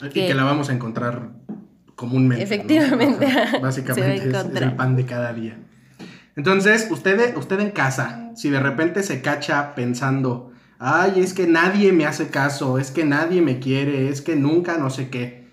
Y 0.01 0.09
que- 0.09 0.27
que 0.27 0.33
la 0.33 0.43
vamos 0.43 0.69
a 0.69 0.73
encontrar 0.73 1.29
comúnmente. 1.95 2.43
Efectivamente, 2.43 3.27
Básicamente 3.61 4.29
es- 4.29 4.61
el 4.61 4.75
pan 4.75 4.95
de 4.95 5.05
cada 5.05 5.33
día. 5.33 5.57
Entonces, 6.35 6.87
usted, 6.91 7.35
usted 7.35 7.59
en 7.59 7.71
casa, 7.71 8.31
si 8.35 8.49
de 8.49 8.59
repente 8.59 9.03
se 9.03 9.21
cacha 9.21 9.75
pensando, 9.75 10.48
ay, 10.79 11.19
es 11.19 11.33
que 11.33 11.45
nadie 11.45 11.91
me 11.91 12.05
hace 12.05 12.29
caso, 12.29 12.79
es 12.79 12.89
que 12.89 13.05
nadie 13.05 13.41
me 13.41 13.59
quiere, 13.59 14.09
es 14.09 14.21
que 14.21 14.35
nunca 14.35 14.77
no 14.77 14.89
sé 14.89 15.09
qué, 15.09 15.47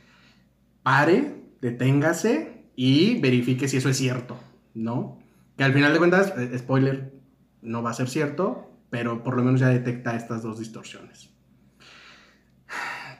pare, 0.82 1.42
deténgase 1.60 2.64
y 2.76 3.20
verifique 3.20 3.68
si 3.68 3.76
eso 3.76 3.88
es 3.88 3.96
cierto, 3.96 4.38
¿no? 4.74 5.18
Que 5.56 5.64
al 5.64 5.72
final 5.72 5.92
de 5.92 5.98
cuentas, 5.98 6.32
eh, 6.36 6.56
spoiler, 6.58 7.12
no 7.60 7.82
va 7.82 7.90
a 7.90 7.94
ser 7.94 8.08
cierto, 8.08 8.70
pero 8.88 9.24
por 9.24 9.36
lo 9.36 9.42
menos 9.42 9.60
ya 9.60 9.68
detecta 9.68 10.14
estas 10.14 10.42
dos 10.42 10.58
distorsiones. 10.58 11.30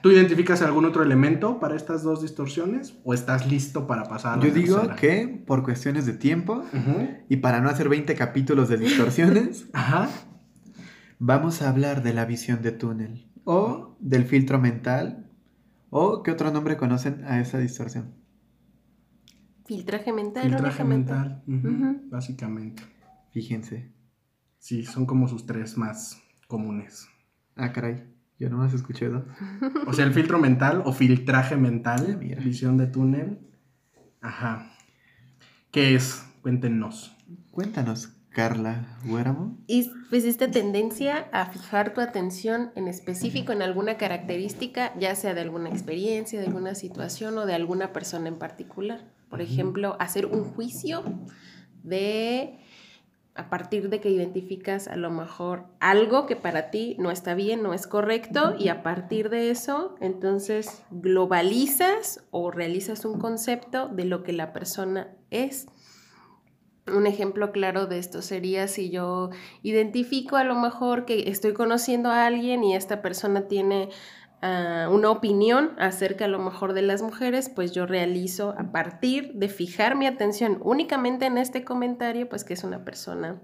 ¿Tú 0.01 0.11
identificas 0.11 0.61
algún 0.61 0.85
otro 0.85 1.03
elemento 1.03 1.59
para 1.59 1.75
estas 1.75 2.03
dos 2.03 2.21
distorsiones? 2.21 2.93
¿O 3.03 3.13
estás 3.13 3.47
listo 3.47 3.87
para 3.87 4.03
pasar 4.03 4.33
a 4.33 4.37
la 4.37 4.43
Yo 4.43 4.53
digo 4.53 4.75
tercera? 4.75 4.95
que 4.95 5.43
por 5.45 5.63
cuestiones 5.63 6.05
de 6.05 6.13
tiempo 6.13 6.63
y 7.27 7.37
para 7.37 7.59
no 7.59 7.69
hacer 7.69 7.89
20 7.89 8.13
capítulos 8.15 8.69
de 8.69 8.77
distorsiones, 8.77 9.65
Ajá. 9.73 10.07
Vamos 11.19 11.61
a 11.61 11.69
hablar 11.69 12.03
de 12.03 12.13
la 12.13 12.25
visión 12.25 12.61
de 12.61 12.71
túnel 12.71 13.27
o 13.43 13.95
del 13.99 14.25
filtro 14.25 14.59
mental 14.59 15.29
o 15.89 16.21
qué 16.23 16.31
otro 16.31 16.51
nombre 16.51 16.77
conocen 16.77 17.23
a 17.25 17.39
esa 17.39 17.57
distorsión. 17.59 18.13
Filtraje 19.65 20.13
mental. 20.13 20.43
Filtraje 20.49 20.83
mental. 20.83 21.43
Básicamente. 22.09 22.83
Fíjense. 23.31 23.91
Sí, 24.59 24.85
son 24.85 25.05
como 25.05 25.27
sus 25.27 25.45
tres 25.45 25.77
más 25.77 26.21
comunes. 26.47 27.07
Ah, 27.55 27.71
caray. 27.73 28.03
Yo 28.39 28.49
nomás 28.49 28.73
escuché 28.73 29.09
dos. 29.09 29.23
O 29.87 29.93
sea, 29.93 30.05
el 30.05 30.13
filtro 30.13 30.39
mental 30.39 30.83
o 30.85 30.93
filtraje 30.93 31.55
Ah, 31.55 31.57
mental, 31.57 32.17
mira. 32.19 32.41
visión 32.41 32.77
de 32.77 32.87
túnel. 32.87 33.39
Ajá. 34.21 34.71
¿Qué 35.71 35.95
es? 35.95 36.23
Cuéntenos. 36.41 37.15
Cuéntanos, 37.51 38.09
Carla 38.37 38.85
Huéramo. 39.03 39.57
Y 39.65 39.89
pues 40.11 40.23
esta 40.23 40.51
tendencia 40.51 41.27
a 41.31 41.47
fijar 41.47 41.95
tu 41.95 42.01
atención 42.01 42.69
en 42.75 42.87
específico 42.87 43.51
en 43.51 43.63
alguna 43.63 43.97
característica, 43.97 44.93
ya 44.99 45.15
sea 45.15 45.33
de 45.33 45.41
alguna 45.41 45.69
experiencia, 45.69 46.39
de 46.39 46.45
alguna 46.45 46.75
situación 46.75 47.35
o 47.39 47.47
de 47.47 47.55
alguna 47.55 47.93
persona 47.93 48.27
en 48.27 48.37
particular. 48.37 49.05
Por 49.31 49.41
ejemplo, 49.41 49.97
hacer 49.99 50.27
un 50.27 50.43
juicio 50.43 51.01
de 51.81 52.59
a 53.33 53.49
partir 53.49 53.89
de 53.89 54.01
que 54.01 54.11
identificas 54.11 54.87
a 54.87 54.97
lo 54.97 55.09
mejor 55.09 55.65
algo 55.79 56.27
que 56.27 56.35
para 56.35 56.69
ti 56.69 56.95
no 56.99 57.09
está 57.09 57.33
bien, 57.33 57.63
no 57.63 57.73
es 57.73 57.87
correcto, 57.87 58.53
y 58.59 58.67
a 58.67 58.83
partir 58.83 59.31
de 59.31 59.49
eso, 59.49 59.95
entonces 59.99 60.83
globalizas 60.91 62.23
o 62.29 62.51
realizas 62.51 63.03
un 63.03 63.19
concepto 63.19 63.87
de 63.87 64.05
lo 64.05 64.21
que 64.21 64.33
la 64.33 64.53
persona 64.53 65.07
es. 65.31 65.65
Un 66.93 67.07
ejemplo 67.07 67.51
claro 67.51 67.85
de 67.85 67.99
esto 67.99 68.21
sería 68.21 68.67
si 68.67 68.89
yo 68.89 69.29
identifico 69.61 70.37
a 70.37 70.43
lo 70.43 70.55
mejor 70.55 71.05
que 71.05 71.29
estoy 71.29 71.53
conociendo 71.53 72.09
a 72.09 72.25
alguien 72.25 72.63
y 72.63 72.75
esta 72.75 73.01
persona 73.01 73.47
tiene 73.47 73.89
ah, 74.41 74.87
una 74.91 75.11
opinión 75.11 75.73
acerca 75.79 76.25
a 76.25 76.29
lo 76.29 76.39
mejor 76.39 76.73
de 76.73 76.83
las 76.83 77.01
mujeres, 77.01 77.49
pues 77.49 77.71
yo 77.73 77.85
realizo 77.85 78.55
a 78.57 78.71
partir 78.71 79.33
de 79.33 79.49
fijar 79.49 79.95
mi 79.95 80.07
atención 80.07 80.59
únicamente 80.63 81.25
en 81.25 81.37
este 81.37 81.65
comentario, 81.65 82.29
pues 82.29 82.43
que 82.43 82.53
es 82.53 82.63
una 82.63 82.85
persona 82.85 83.41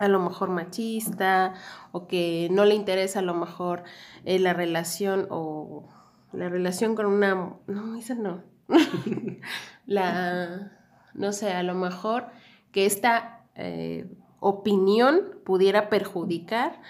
a 0.00 0.08
lo 0.08 0.18
mejor 0.18 0.48
machista 0.48 1.52
o 1.92 2.08
que 2.08 2.48
no 2.50 2.64
le 2.64 2.74
interesa 2.74 3.18
a 3.18 3.22
lo 3.22 3.34
mejor 3.34 3.84
eh, 4.24 4.38
la 4.38 4.54
relación 4.54 5.26
o 5.30 5.88
la 6.32 6.48
relación 6.48 6.94
con 6.94 7.06
una... 7.06 7.54
No, 7.66 7.96
esa 7.96 8.14
no. 8.14 8.42
la... 9.86 10.72
no 11.12 11.32
sé, 11.32 11.52
a 11.52 11.62
lo 11.62 11.74
mejor 11.74 12.28
que 12.72 12.86
esta 12.86 13.44
eh, 13.54 14.10
opinión 14.40 15.20
pudiera 15.44 15.88
perjudicar 15.88 16.80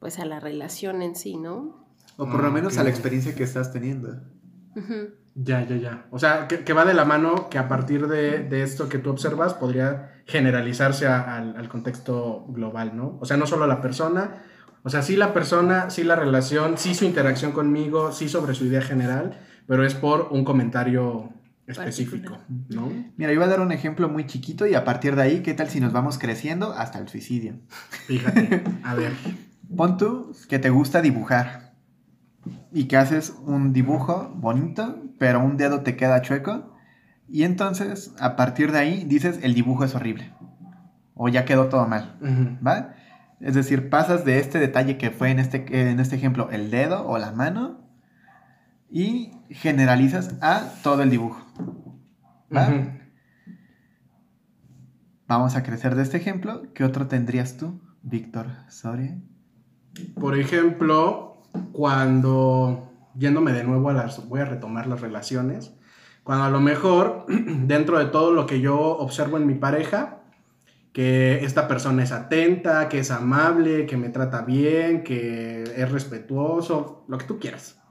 pues 0.00 0.18
a 0.18 0.24
la 0.24 0.40
relación 0.40 1.00
en 1.02 1.14
sí, 1.16 1.36
¿no? 1.36 1.86
O 2.16 2.26
por 2.26 2.42
lo 2.42 2.48
Ah, 2.48 2.50
menos 2.50 2.76
a 2.78 2.84
la 2.84 2.90
experiencia 2.90 3.34
que 3.34 3.44
estás 3.44 3.72
teniendo. 3.72 4.20
Ya, 5.34 5.64
ya, 5.66 5.76
ya. 5.76 6.06
O 6.10 6.18
sea, 6.18 6.46
que, 6.46 6.62
que 6.64 6.72
va 6.74 6.84
de 6.84 6.92
la 6.94 7.04
mano 7.06 7.48
que 7.48 7.56
a 7.58 7.68
partir 7.68 8.06
de, 8.06 8.40
de 8.40 8.62
esto 8.62 8.88
que 8.88 8.98
tú 8.98 9.10
observas 9.10 9.54
podría 9.54 10.20
generalizarse 10.26 11.06
a- 11.06 11.36
al, 11.36 11.56
al 11.56 11.68
contexto 11.68 12.44
global, 12.48 12.96
¿no? 12.96 13.16
O 13.20 13.24
sea, 13.24 13.36
no 13.38 13.46
solo 13.46 13.64
a 13.64 13.66
la 13.66 13.80
persona, 13.80 14.42
o 14.82 14.90
sea, 14.90 15.00
sí 15.02 15.16
la 15.16 15.32
persona, 15.32 15.88
sí 15.88 16.04
la 16.04 16.16
relación, 16.16 16.76
sí 16.76 16.94
su 16.94 17.04
interacción 17.06 17.52
conmigo, 17.52 18.12
sí 18.12 18.28
sobre 18.28 18.54
su 18.54 18.66
idea 18.66 18.82
general, 18.82 19.38
pero 19.66 19.86
es 19.86 19.94
por 19.94 20.28
un 20.32 20.44
comentario 20.44 21.30
específico, 21.66 22.38
¿no? 22.68 22.92
Mira, 23.16 23.32
iba 23.32 23.44
a 23.44 23.48
dar 23.48 23.60
un 23.60 23.72
ejemplo 23.72 24.08
muy 24.08 24.26
chiquito 24.26 24.66
y 24.66 24.74
a 24.74 24.84
partir 24.84 25.16
de 25.16 25.22
ahí, 25.22 25.42
¿qué 25.42 25.54
tal 25.54 25.68
si 25.68 25.80
nos 25.80 25.92
vamos 25.92 26.18
creciendo 26.18 26.72
hasta 26.72 26.98
el 26.98 27.08
suicidio? 27.08 27.54
Fíjate, 28.06 28.64
a 28.84 28.94
ver. 28.94 29.12
Pon 29.76 29.96
tú 29.96 30.32
que 30.48 30.58
te 30.58 30.70
gusta 30.70 31.00
dibujar 31.00 31.74
y 32.72 32.84
que 32.84 32.96
haces 32.96 33.34
un 33.44 33.72
dibujo 33.72 34.32
bonito, 34.34 35.02
pero 35.18 35.40
un 35.40 35.56
dedo 35.56 35.80
te 35.80 35.96
queda 35.96 36.20
chueco 36.22 36.74
y 37.28 37.44
entonces 37.44 38.14
a 38.18 38.36
partir 38.36 38.72
de 38.72 38.78
ahí 38.78 39.04
dices 39.04 39.40
el 39.42 39.54
dibujo 39.54 39.84
es 39.84 39.94
horrible 39.94 40.32
o 41.14 41.28
ya 41.28 41.44
quedó 41.44 41.68
todo 41.68 41.86
mal. 41.86 42.18
¿va? 42.66 42.94
Es 43.40 43.54
decir, 43.54 43.88
pasas 43.88 44.24
de 44.24 44.38
este 44.38 44.58
detalle 44.58 44.98
que 44.98 45.10
fue 45.10 45.30
en 45.30 45.38
este, 45.38 45.90
en 45.90 46.00
este 46.00 46.16
ejemplo 46.16 46.50
el 46.50 46.70
dedo 46.70 47.06
o 47.06 47.18
la 47.18 47.32
mano 47.32 47.80
y 48.90 49.32
generalizas 49.50 50.34
a 50.42 50.62
todo 50.82 51.02
el 51.02 51.10
dibujo. 51.10 51.46
Vamos 55.26 55.56
a 55.56 55.62
crecer 55.62 55.94
de 55.94 56.02
este 56.02 56.18
ejemplo. 56.18 56.62
¿Qué 56.74 56.84
otro 56.84 57.06
tendrías 57.06 57.56
tú, 57.56 57.80
Víctor 58.02 58.46
Soria? 58.68 59.18
Por 60.20 60.38
ejemplo, 60.38 61.42
cuando, 61.72 62.92
yéndome 63.14 63.52
de 63.52 63.64
nuevo 63.64 63.88
a 63.90 63.94
las, 63.94 64.28
voy 64.28 64.40
a 64.40 64.44
retomar 64.44 64.86
las 64.86 65.00
relaciones, 65.00 65.72
cuando 66.22 66.44
a 66.44 66.50
lo 66.50 66.60
mejor 66.60 67.26
dentro 67.28 67.98
de 67.98 68.06
todo 68.06 68.32
lo 68.32 68.46
que 68.46 68.60
yo 68.60 68.78
observo 68.78 69.36
en 69.36 69.46
mi 69.46 69.54
pareja, 69.54 70.18
que 70.92 71.44
esta 71.44 71.68
persona 71.68 72.02
es 72.02 72.12
atenta, 72.12 72.88
que 72.88 72.98
es 72.98 73.10
amable, 73.10 73.86
que 73.86 73.96
me 73.96 74.10
trata 74.10 74.42
bien, 74.42 75.02
que 75.02 75.62
es 75.62 75.90
respetuoso, 75.90 77.04
lo 77.08 77.16
que 77.16 77.24
tú 77.24 77.38
quieras. 77.38 77.81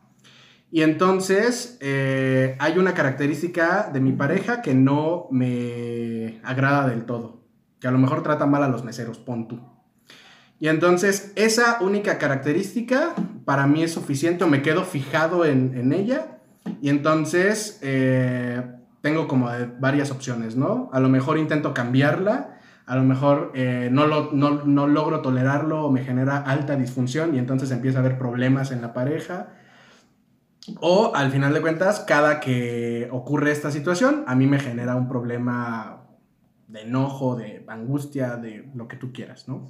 Y 0.72 0.84
entonces 0.84 1.78
eh, 1.82 2.56
hay 2.60 2.78
una 2.78 2.94
característica 2.94 3.90
de 3.92 4.00
mi 4.00 4.14
pareja 4.14 4.62
que 4.62 4.74
no 4.74 5.28
me 5.30 6.40
agrada 6.44 6.88
del 6.88 7.04
todo, 7.04 7.44
que 7.80 7.90
a 7.90 7.92
lo 7.92 7.98
mejor 7.98 8.24
trata 8.24 8.46
mal 8.46 8.64
a 8.64 8.70
los 8.70 8.86
meseros, 8.86 9.20
pon 9.20 9.50
tú. 9.50 9.60
Y 10.60 10.70
entonces 10.70 11.34
esa 11.36 11.80
única 11.82 12.18
característica 12.18 13.16
para 13.44 13.68
mí 13.68 13.84
es 13.84 13.92
suficiente, 13.92 14.46
me 14.46 14.62
quedo 14.62 14.84
fijado 14.84 15.44
en, 15.44 15.78
en 15.78 15.92
ella. 15.92 16.38
Y 16.82 16.90
entonces 16.90 17.80
eh, 17.82 18.62
tengo 19.02 19.28
como 19.28 19.50
varias 19.80 20.12
opciones, 20.12 20.56
¿no? 20.56 20.90
A 20.94 21.00
lo 21.00 21.10
mejor 21.10 21.38
intento 21.38 21.74
cambiarla, 21.74 22.60
a 22.86 22.96
lo 22.96 23.04
mejor 23.04 23.52
eh, 23.56 23.90
no, 23.92 24.06
lo, 24.06 24.32
no, 24.32 24.64
no 24.64 24.88
logro 24.88 25.22
tolerarlo 25.22 25.86
o 25.86 25.92
me 25.92 26.04
genera 26.04 26.38
alta 26.38 26.76
disfunción 26.76 27.36
y 27.36 27.40
entonces 27.40 27.72
empieza 27.72 27.98
a 27.98 28.02
haber 28.02 28.18
problemas 28.18 28.72
en 28.72 28.82
la 28.82 28.94
pareja. 28.94 29.50
O 30.80 31.14
al 31.16 31.32
final 31.32 31.54
de 31.54 31.62
cuentas, 31.62 32.02
cada 32.02 32.40
que 32.40 33.08
ocurre 33.12 33.52
esta 33.52 33.72
situación, 33.72 34.24
a 34.28 34.36
mí 34.36 34.46
me 34.46 34.60
genera 34.60 34.96
un 34.96 35.08
problema 35.08 36.02
de 36.68 36.82
enojo, 36.82 37.36
de 37.36 37.66
angustia, 37.68 38.38
de 38.38 38.70
lo 38.74 38.88
que 38.88 38.96
tú 38.96 39.12
quieras, 39.12 39.48
¿no? 39.48 39.70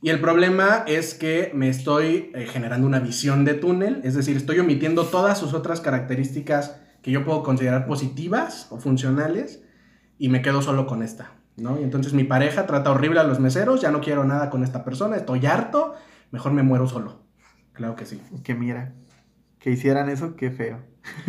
Y 0.00 0.08
el 0.08 0.20
problema 0.20 0.84
es 0.86 1.14
que 1.14 1.52
me 1.54 1.68
estoy 1.68 2.32
eh, 2.34 2.46
generando 2.46 2.86
una 2.86 2.98
visión 2.98 3.44
de 3.44 3.54
túnel, 3.54 4.00
es 4.02 4.14
decir, 4.14 4.36
estoy 4.36 4.58
omitiendo 4.58 5.04
todas 5.04 5.38
sus 5.38 5.54
otras 5.54 5.80
características 5.80 6.80
que 7.00 7.12
yo 7.12 7.24
puedo 7.24 7.42
considerar 7.44 7.86
positivas 7.86 8.66
o 8.70 8.78
funcionales 8.78 9.62
y 10.18 10.30
me 10.30 10.42
quedo 10.42 10.62
solo 10.62 10.86
con 10.86 11.02
esta, 11.02 11.32
¿no? 11.56 11.78
Y 11.78 11.84
entonces 11.84 12.12
mi 12.12 12.24
pareja 12.24 12.66
trata 12.66 12.90
horrible 12.90 13.20
a 13.20 13.24
los 13.24 13.38
meseros, 13.38 13.80
ya 13.80 13.92
no 13.92 14.00
quiero 14.00 14.24
nada 14.24 14.50
con 14.50 14.64
esta 14.64 14.84
persona, 14.84 15.16
estoy 15.16 15.46
harto, 15.46 15.94
mejor 16.32 16.52
me 16.52 16.64
muero 16.64 16.88
solo. 16.88 17.22
Claro 17.72 17.96
que 17.96 18.04
sí. 18.04 18.20
Que 18.42 18.54
mira, 18.54 18.94
que 19.62 19.70
hicieran 19.70 20.08
eso, 20.08 20.34
qué 20.34 20.50
feo. 20.50 20.80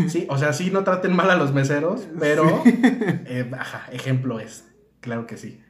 Sí, 0.08 0.26
o 0.30 0.38
sea, 0.38 0.54
sí, 0.54 0.72
no 0.72 0.84
traten 0.84 1.16
mal 1.16 1.30
a 1.30 1.36
los 1.36 1.54
meseros, 1.54 2.08
pero, 2.20 2.64
eh, 2.66 3.50
ajá, 3.58 3.92
ejemplo 3.92 4.40
es, 4.40 4.68
claro 5.02 5.28
que 5.28 5.38
sí. 5.38 5.62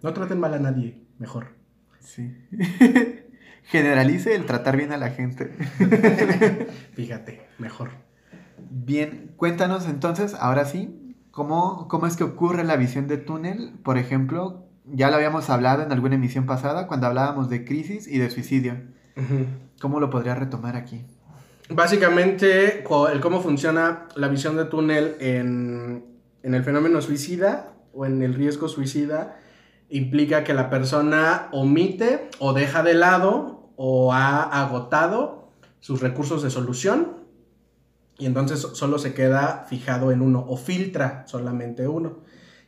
No 0.00 0.12
traten 0.12 0.38
mal 0.38 0.54
a 0.54 0.60
nadie, 0.60 1.02
mejor. 1.18 1.56
Sí. 1.98 2.36
Generalice 3.64 4.34
el 4.34 4.46
tratar 4.46 4.76
bien 4.76 4.92
a 4.92 4.96
la 4.96 5.10
gente. 5.10 5.50
Fíjate, 6.94 7.46
mejor. 7.58 7.90
Bien, 8.70 9.32
cuéntanos 9.36 9.86
entonces, 9.86 10.34
ahora 10.34 10.66
sí, 10.66 11.16
¿cómo, 11.32 11.88
cómo 11.88 12.06
es 12.06 12.16
que 12.16 12.24
ocurre 12.24 12.62
la 12.62 12.76
visión 12.76 13.08
de 13.08 13.16
túnel? 13.16 13.72
Por 13.82 13.98
ejemplo, 13.98 14.68
ya 14.84 15.10
lo 15.10 15.16
habíamos 15.16 15.50
hablado 15.50 15.82
en 15.82 15.90
alguna 15.90 16.14
emisión 16.14 16.46
pasada 16.46 16.86
cuando 16.86 17.06
hablábamos 17.06 17.48
de 17.48 17.64
crisis 17.64 18.06
y 18.06 18.18
de 18.18 18.30
suicidio. 18.30 18.76
¿Cómo 19.80 19.98
lo 19.98 20.10
podría 20.10 20.34
retomar 20.34 20.76
aquí? 20.76 21.06
Básicamente, 21.70 22.84
el 23.12 23.20
cómo 23.20 23.40
funciona 23.40 24.06
la 24.16 24.28
visión 24.28 24.56
de 24.56 24.66
túnel 24.66 25.16
en, 25.20 26.04
en 26.42 26.54
el 26.54 26.62
fenómeno 26.62 27.00
suicida 27.00 27.72
o 27.92 28.04
en 28.04 28.22
el 28.22 28.34
riesgo 28.34 28.68
suicida 28.68 29.38
implica 29.88 30.44
que 30.44 30.54
la 30.54 30.68
persona 30.68 31.48
omite 31.52 32.28
o 32.38 32.52
deja 32.52 32.82
de 32.82 32.94
lado 32.94 33.70
o 33.76 34.12
ha 34.12 34.42
agotado 34.42 35.48
sus 35.80 36.00
recursos 36.00 36.42
de 36.42 36.50
solución 36.50 37.24
y 38.18 38.26
entonces 38.26 38.60
solo 38.60 38.98
se 38.98 39.14
queda 39.14 39.66
fijado 39.68 40.12
en 40.12 40.22
uno 40.22 40.44
o 40.48 40.56
filtra 40.56 41.24
solamente 41.26 41.88
uno, 41.88 42.18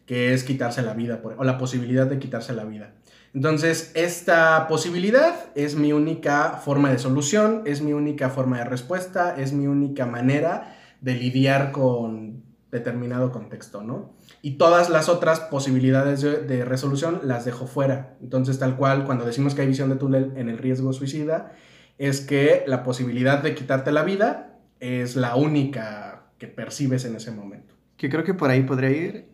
que 0.04 0.32
es 0.32 0.44
quitarse 0.44 0.82
la 0.82 0.94
vida 0.94 1.20
o 1.37 1.44
la 1.44 1.59
posibilidad 1.59 2.06
de 2.06 2.18
quitarse 2.18 2.52
la 2.52 2.64
vida. 2.64 2.94
Entonces, 3.34 3.92
esta 3.94 4.66
posibilidad 4.68 5.34
es 5.54 5.76
mi 5.76 5.92
única 5.92 6.60
forma 6.64 6.90
de 6.90 6.98
solución, 6.98 7.62
es 7.66 7.82
mi 7.82 7.92
única 7.92 8.30
forma 8.30 8.58
de 8.58 8.64
respuesta, 8.64 9.36
es 9.36 9.52
mi 9.52 9.66
única 9.66 10.06
manera 10.06 10.76
de 11.00 11.14
lidiar 11.14 11.72
con 11.72 12.44
determinado 12.70 13.32
contexto, 13.32 13.82
¿no? 13.82 14.14
Y 14.42 14.52
todas 14.52 14.90
las 14.90 15.08
otras 15.08 15.40
posibilidades 15.40 16.22
de, 16.22 16.40
de 16.42 16.64
resolución 16.64 17.20
las 17.24 17.44
dejo 17.44 17.66
fuera. 17.66 18.16
Entonces, 18.22 18.58
tal 18.58 18.76
cual, 18.76 19.04
cuando 19.04 19.24
decimos 19.24 19.54
que 19.54 19.62
hay 19.62 19.68
visión 19.68 19.90
de 19.90 19.96
túnel 19.96 20.32
en 20.36 20.48
el 20.48 20.58
riesgo 20.58 20.92
suicida, 20.92 21.52
es 21.98 22.20
que 22.20 22.64
la 22.66 22.82
posibilidad 22.82 23.42
de 23.42 23.54
quitarte 23.54 23.92
la 23.92 24.02
vida 24.02 24.58
es 24.80 25.16
la 25.16 25.36
única 25.36 26.26
que 26.38 26.46
percibes 26.46 27.04
en 27.04 27.16
ese 27.16 27.30
momento. 27.30 27.74
Que 27.96 28.10
creo 28.10 28.24
que 28.24 28.34
por 28.34 28.50
ahí 28.50 28.62
podría 28.62 28.90
ir 28.90 29.28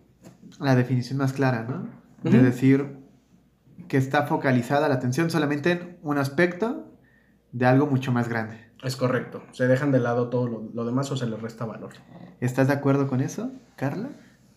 la 0.60 0.76
definición 0.76 1.18
más 1.18 1.32
clara, 1.32 1.66
¿no? 1.68 1.88
De 2.22 2.38
decir 2.38 3.01
que 3.92 3.98
está 3.98 4.26
focalizada 4.26 4.88
la 4.88 4.94
atención 4.94 5.28
solamente 5.28 5.72
en 5.72 5.98
un 6.00 6.16
aspecto 6.16 6.96
de 7.52 7.66
algo 7.66 7.86
mucho 7.86 8.10
más 8.10 8.26
grande. 8.26 8.56
Es 8.82 8.96
correcto. 8.96 9.42
Se 9.52 9.66
dejan 9.66 9.92
de 9.92 10.00
lado 10.00 10.30
todo 10.30 10.48
lo, 10.48 10.70
lo 10.72 10.86
demás 10.86 11.10
o 11.10 11.16
se 11.18 11.26
les 11.26 11.38
resta 11.42 11.66
valor. 11.66 11.92
¿Estás 12.40 12.68
de 12.68 12.72
acuerdo 12.72 13.06
con 13.06 13.20
eso, 13.20 13.52
Carla? 13.76 14.08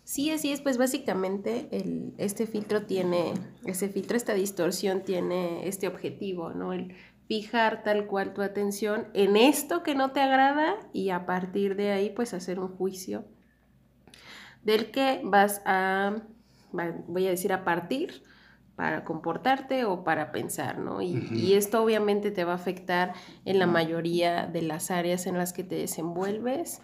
Sí, 0.05 0.31
así 0.31 0.53
es, 0.53 0.61
pues 0.61 0.77
básicamente 0.77 1.67
el, 1.71 2.13
este 2.17 2.47
filtro 2.47 2.83
tiene, 2.83 3.33
ese 3.65 3.89
filtro, 3.89 4.15
esta 4.15 4.33
distorsión 4.33 5.01
tiene 5.01 5.67
este 5.67 5.89
objetivo, 5.89 6.51
¿no? 6.51 6.71
El 6.71 6.95
fijar 7.27 7.83
tal 7.83 8.07
cual 8.07 8.33
tu 8.33 8.41
atención 8.41 9.07
en 9.13 9.35
esto 9.35 9.83
que 9.83 9.95
no 9.95 10.11
te 10.11 10.21
agrada 10.21 10.77
y 10.93 11.09
a 11.09 11.25
partir 11.25 11.75
de 11.75 11.91
ahí 11.91 12.09
pues 12.09 12.33
hacer 12.33 12.57
un 12.57 12.69
juicio 12.69 13.25
del 14.63 14.91
que 14.91 15.19
vas 15.25 15.61
a, 15.65 16.21
voy 16.71 17.27
a 17.27 17.31
decir 17.31 17.51
a 17.51 17.65
partir 17.65 18.23
para 18.75 19.03
comportarte 19.05 19.85
o 19.85 20.03
para 20.03 20.31
pensar, 20.31 20.79
¿no? 20.79 21.01
Y, 21.01 21.53
esto 21.53 21.81
obviamente 21.81 22.31
te 22.31 22.43
va 22.43 22.53
a 22.53 22.55
afectar 22.55 23.13
en 23.45 23.59
la 23.59 23.67
mayoría 23.67 24.47
de 24.47 24.61
las 24.61 24.91
áreas 24.91 25.27
en 25.27 25.37
las 25.37 25.53
que 25.53 25.63
te 25.63 25.75
desenvuelves, 25.75 26.81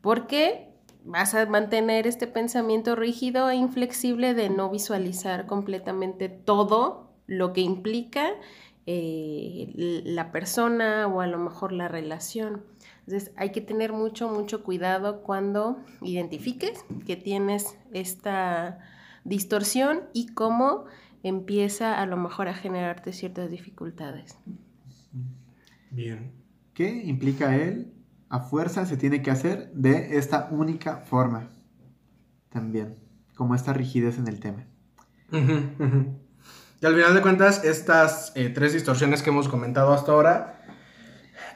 porque 0.00 0.70
vas 1.04 1.34
a 1.34 1.46
mantener 1.46 2.06
este 2.06 2.26
pensamiento 2.26 2.96
rígido 2.96 3.50
e 3.50 3.56
inflexible 3.56 4.34
de 4.34 4.48
no 4.48 4.70
visualizar 4.70 5.46
completamente 5.46 6.28
todo 6.28 7.10
lo 7.26 7.52
que 7.52 7.60
implica 7.60 8.30
eh, 8.86 9.72
la 10.04 10.32
persona 10.32 11.06
o 11.06 11.20
a 11.20 11.26
lo 11.26 11.38
mejor 11.38 11.72
la 11.72 11.88
relación. 11.88 12.64
Entonces 13.00 13.32
hay 13.36 13.50
que 13.50 13.60
tener 13.60 13.92
mucho, 13.92 14.28
mucho 14.28 14.64
cuidado 14.64 15.22
cuando 15.22 15.78
identifiques 16.02 16.84
que 17.06 17.16
tienes 17.16 17.76
esta 17.92 18.78
distorsión 19.24 20.04
y 20.12 20.28
cómo 20.28 20.84
empieza 21.28 22.00
a 22.00 22.06
lo 22.06 22.16
mejor 22.16 22.48
a 22.48 22.54
generarte 22.54 23.12
ciertas 23.12 23.50
dificultades. 23.50 24.38
Bien. 25.90 26.32
¿Qué 26.74 26.88
implica 27.04 27.56
él? 27.56 27.92
A 28.28 28.40
fuerza 28.40 28.86
se 28.86 28.96
tiene 28.96 29.22
que 29.22 29.30
hacer 29.30 29.70
de 29.72 30.18
esta 30.18 30.48
única 30.50 30.98
forma. 30.98 31.50
También. 32.50 32.96
como 33.34 33.54
esta 33.54 33.74
rigidez 33.74 34.18
en 34.18 34.28
el 34.28 34.40
tema. 34.40 34.64
Y 36.80 36.86
al 36.86 36.94
final 36.94 37.14
de 37.14 37.20
cuentas, 37.20 37.64
estas 37.64 38.32
eh, 38.34 38.48
tres 38.48 38.72
distorsiones 38.72 39.22
que 39.22 39.30
hemos 39.30 39.48
comentado 39.48 39.92
hasta 39.92 40.12
ahora 40.12 40.62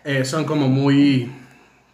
eh, 0.05 0.25
son 0.25 0.45
como 0.45 0.69
muy 0.69 1.33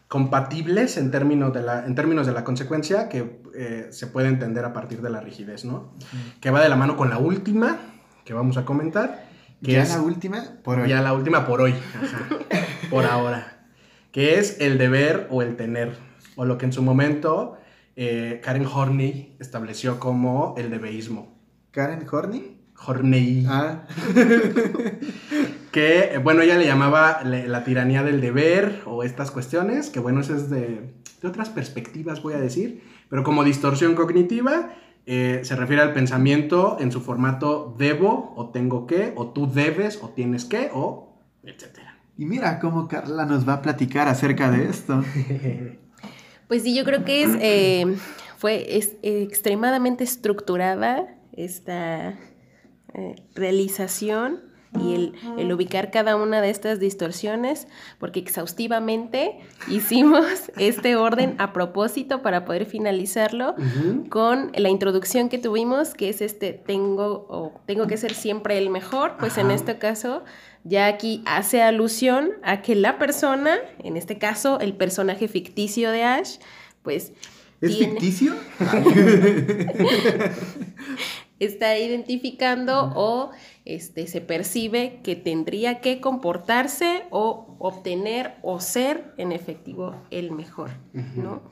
compatibles 0.09 0.97
en 0.97 1.11
términos 1.11 1.53
de 1.53 1.63
la, 1.63 1.87
en 1.87 1.95
términos 1.95 2.27
de 2.27 2.33
la 2.33 2.45
consecuencia 2.45 3.09
que 3.09 3.43
eh, 3.57 3.87
se 3.91 4.07
puede 4.07 4.29
entender 4.29 4.65
a 4.65 4.73
partir 4.73 5.01
de 5.03 5.11
la 5.11 5.21
rigidez, 5.21 5.65
¿no? 5.65 5.93
Que 6.41 6.51
va 6.51 6.61
de 6.63 6.69
la 6.69 6.77
mano 6.77 6.97
con 6.97 7.11
la 7.11 7.19
última 7.19 7.79
que 8.25 8.35
vamos 8.35 8.57
a 8.57 8.65
comentar, 8.65 9.29
que 9.63 9.73
ya 9.73 9.83
es 9.83 9.91
la 9.91 10.01
última, 10.03 10.45
por 10.63 10.81
hoy. 10.81 10.89
ya 10.89 11.01
la 11.03 11.13
última 11.15 11.47
por 11.47 11.61
hoy, 11.61 11.73
ajá, 11.73 12.29
por 12.91 13.05
ahora, 13.05 13.67
que 14.13 14.39
es 14.39 14.61
el 14.61 14.79
deber 14.79 15.29
o 15.31 15.43
el 15.43 15.57
tener, 15.57 15.97
o 16.37 16.45
lo 16.45 16.59
que 16.59 16.67
en 16.67 16.73
su 16.73 16.83
momento 16.83 17.57
eh, 17.97 18.41
Karen 18.45 18.67
Horney 18.67 19.37
estableció 19.41 19.99
como 20.01 20.55
el 20.59 20.71
debeísmo. 20.71 21.39
Karen 21.71 22.05
Horney. 22.11 22.61
Horney. 22.85 23.47
Ah, 23.49 23.87
Que, 25.73 26.19
bueno, 26.23 26.41
ella 26.43 26.57
le 26.57 26.65
llamaba 26.67 27.21
le- 27.23 27.49
la 27.49 27.63
tiranía 27.65 28.03
del 28.03 28.21
deber 28.23 28.81
o 28.87 29.03
estas 29.03 29.31
cuestiones, 29.31 29.91
que 29.91 30.01
bueno, 30.01 30.21
eso 30.21 30.35
es 30.35 30.49
de, 30.49 30.91
de 31.21 31.29
otras 31.29 31.51
perspectivas, 31.51 32.23
voy 32.23 32.33
a 32.35 32.39
decir, 32.39 32.83
pero 33.09 33.23
como 33.23 33.45
distorsión 33.45 33.95
cognitiva 33.95 34.75
eh, 35.07 35.41
se 35.45 35.57
refiere 35.57 35.83
al 35.83 35.93
pensamiento 35.93 36.77
en 36.81 36.91
su 36.91 37.01
formato 37.01 37.75
debo 37.79 38.33
o 38.37 38.51
tengo 38.51 38.87
que, 38.87 39.13
o 39.17 39.29
tú 39.29 39.51
debes 39.51 40.03
o 40.03 40.11
tienes 40.11 40.45
que, 40.45 40.71
o 40.73 41.15
etcétera. 41.45 41.99
y 42.19 42.25
mira 42.25 42.59
cómo 42.59 42.89
Carla 42.89 43.25
nos 43.25 43.49
va 43.49 43.55
a 43.55 43.63
platicar 43.63 44.09
acerca 44.09 44.51
de 44.51 44.69
esto. 44.69 45.05
Pues 46.49 46.63
sí, 46.63 46.77
yo 46.77 46.85
creo 46.85 47.05
que 47.05 47.25
es, 47.25 47.31
eh, 47.41 47.97
fue 48.37 48.77
es, 48.77 48.97
eh, 49.03 49.23
extremadamente 49.23 50.05
estructurada 50.05 51.07
esta 51.33 52.11
eh, 52.95 53.17
realización 53.35 54.46
y 54.81 54.95
el, 54.95 55.13
el 55.39 55.53
ubicar 55.53 55.91
cada 55.91 56.17
una 56.17 56.41
de 56.41 56.51
estas 56.51 56.81
distorsiones, 56.81 57.67
porque 57.99 58.21
exhaustivamente 58.21 59.39
hicimos 59.69 60.25
este 60.57 60.97
orden 60.97 61.35
a 61.39 61.53
propósito 61.53 62.23
para 62.23 62.45
poder 62.45 62.67
finalizarlo 62.67 63.55
Ujú. 63.57 64.09
con 64.09 64.53
la 64.55 64.69
introducción 64.69 65.29
que 65.29 65.39
tuvimos, 65.39 65.95
que 65.95 66.09
es 66.09 66.21
este 66.21 66.53
tengo 66.53 67.27
o 67.29 67.61
tengo 67.67 67.87
que 67.87 67.97
ser 67.97 68.15
siempre 68.15 68.59
el 68.59 68.71
mejor, 68.71 69.17
pues 69.19 69.39
en 69.39 69.47
Ajá. 69.47 69.55
este 69.55 69.79
caso 69.79 70.25
ya 70.65 70.87
aquí 70.87 71.23
hace 71.27 71.63
alusión 71.63 72.31
a 72.43 72.63
que 72.63 72.75
la 72.75 72.99
persona, 72.99 73.57
en 73.85 73.97
este 73.97 74.19
caso 74.19 74.59
el 74.61 74.75
personaje 74.75 75.29
ficticio 75.29 75.91
de 75.91 76.03
Ash, 76.03 76.39
pues 76.83 77.13
¿Es 77.61 77.77
tiene- 77.79 77.93
ficticio? 77.93 78.35
está 81.39 81.77
identificando 81.79 82.93
o 82.95 83.31
este, 83.65 84.07
se 84.07 84.21
percibe 84.21 85.01
que 85.03 85.17
tendría 85.17 85.81
que 85.81 86.01
comportarse 86.01 87.05
o 87.11 87.57
obtener 87.59 88.37
o 88.43 88.61
ser 88.61 89.15
en 89.19 89.33
efectivo 89.33 89.95
el 90.11 90.33
mejor, 90.33 90.71
¿no? 90.93 91.43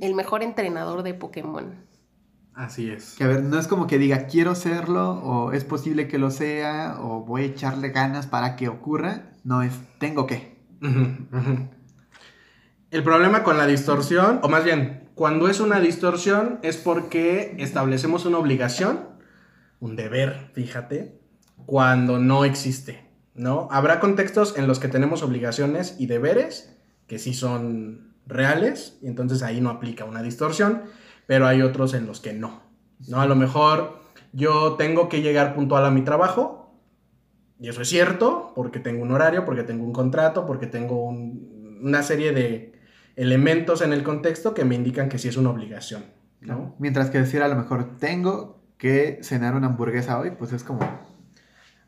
El 0.00 0.14
mejor 0.14 0.42
entrenador 0.42 1.02
de 1.02 1.14
Pokémon. 1.14 1.90
Así 2.54 2.90
es. 2.90 3.14
Que 3.16 3.24
a 3.24 3.28
ver, 3.28 3.42
no 3.42 3.58
es 3.58 3.66
como 3.68 3.86
que 3.86 3.98
diga 3.98 4.26
quiero 4.26 4.54
serlo 4.54 5.12
o 5.22 5.52
es 5.52 5.64
posible 5.64 6.08
que 6.08 6.18
lo 6.18 6.30
sea 6.30 6.96
o 7.00 7.20
voy 7.20 7.42
a 7.42 7.46
echarle 7.46 7.90
ganas 7.90 8.26
para 8.26 8.56
que 8.56 8.68
ocurra. 8.68 9.32
No 9.44 9.62
es 9.62 9.72
tengo 9.98 10.26
que. 10.26 10.58
El 12.90 13.04
problema 13.04 13.44
con 13.44 13.56
la 13.56 13.66
distorsión, 13.66 14.40
o 14.42 14.48
más 14.48 14.64
bien, 14.64 14.99
cuando 15.14 15.48
es 15.48 15.60
una 15.60 15.80
distorsión 15.80 16.58
es 16.62 16.76
porque 16.76 17.54
establecemos 17.58 18.24
una 18.26 18.38
obligación, 18.38 19.00
un 19.80 19.96
deber, 19.96 20.50
fíjate, 20.52 21.18
cuando 21.66 22.18
no 22.18 22.44
existe, 22.44 23.04
¿no? 23.34 23.68
Habrá 23.70 24.00
contextos 24.00 24.56
en 24.56 24.66
los 24.66 24.78
que 24.78 24.88
tenemos 24.88 25.22
obligaciones 25.22 25.96
y 25.98 26.06
deberes 26.06 26.76
que 27.06 27.18
sí 27.18 27.34
son 27.34 28.14
reales, 28.26 28.98
y 29.02 29.08
entonces 29.08 29.42
ahí 29.42 29.60
no 29.60 29.70
aplica 29.70 30.04
una 30.04 30.22
distorsión, 30.22 30.82
pero 31.26 31.46
hay 31.46 31.62
otros 31.62 31.94
en 31.94 32.06
los 32.06 32.20
que 32.20 32.32
no, 32.32 32.62
¿no? 33.08 33.20
A 33.20 33.26
lo 33.26 33.34
mejor 33.34 33.98
yo 34.32 34.74
tengo 34.74 35.08
que 35.08 35.22
llegar 35.22 35.54
puntual 35.54 35.84
a 35.84 35.90
mi 35.90 36.02
trabajo, 36.02 36.74
y 37.58 37.68
eso 37.68 37.82
es 37.82 37.88
cierto, 37.88 38.52
porque 38.54 38.78
tengo 38.78 39.02
un 39.02 39.10
horario, 39.12 39.44
porque 39.44 39.64
tengo 39.64 39.84
un 39.84 39.92
contrato, 39.92 40.46
porque 40.46 40.66
tengo 40.66 41.04
un- 41.04 41.78
una 41.82 42.02
serie 42.02 42.32
de 42.32 42.79
elementos 43.16 43.82
en 43.82 43.92
el 43.92 44.02
contexto 44.02 44.54
que 44.54 44.64
me 44.64 44.74
indican 44.74 45.08
que 45.08 45.18
sí 45.18 45.28
es 45.28 45.36
una 45.36 45.50
obligación, 45.50 46.04
¿no? 46.40 46.74
Mientras 46.78 47.10
que 47.10 47.18
decir 47.18 47.42
a 47.42 47.48
lo 47.48 47.56
mejor 47.56 47.96
tengo 47.98 48.60
que 48.78 49.18
cenar 49.22 49.54
una 49.54 49.66
hamburguesa 49.68 50.18
hoy, 50.18 50.30
pues 50.32 50.52
es 50.52 50.64
como 50.64 50.80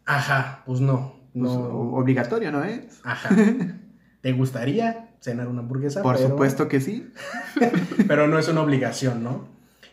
Ajá, 0.05 0.63
pues 0.67 0.81
no, 0.81 1.15
pues, 1.33 1.45
no, 1.45 1.53
o- 1.53 2.01
obligatorio, 2.01 2.51
¿no 2.53 2.65
es? 2.65 3.01
ajá. 3.05 3.35
¿Te 4.21 4.33
gustaría 4.33 5.11
cenar 5.21 5.49
una 5.49 5.61
hamburguesa? 5.61 6.03
Por 6.03 6.17
Pero- 6.17 6.29
supuesto 6.31 6.69
que 6.69 6.81
sí. 6.81 7.13
pero 8.09 8.29
no 8.29 8.39
es 8.39 8.49
una 8.49 8.63
obligación, 8.63 9.23
¿no? 9.25 9.49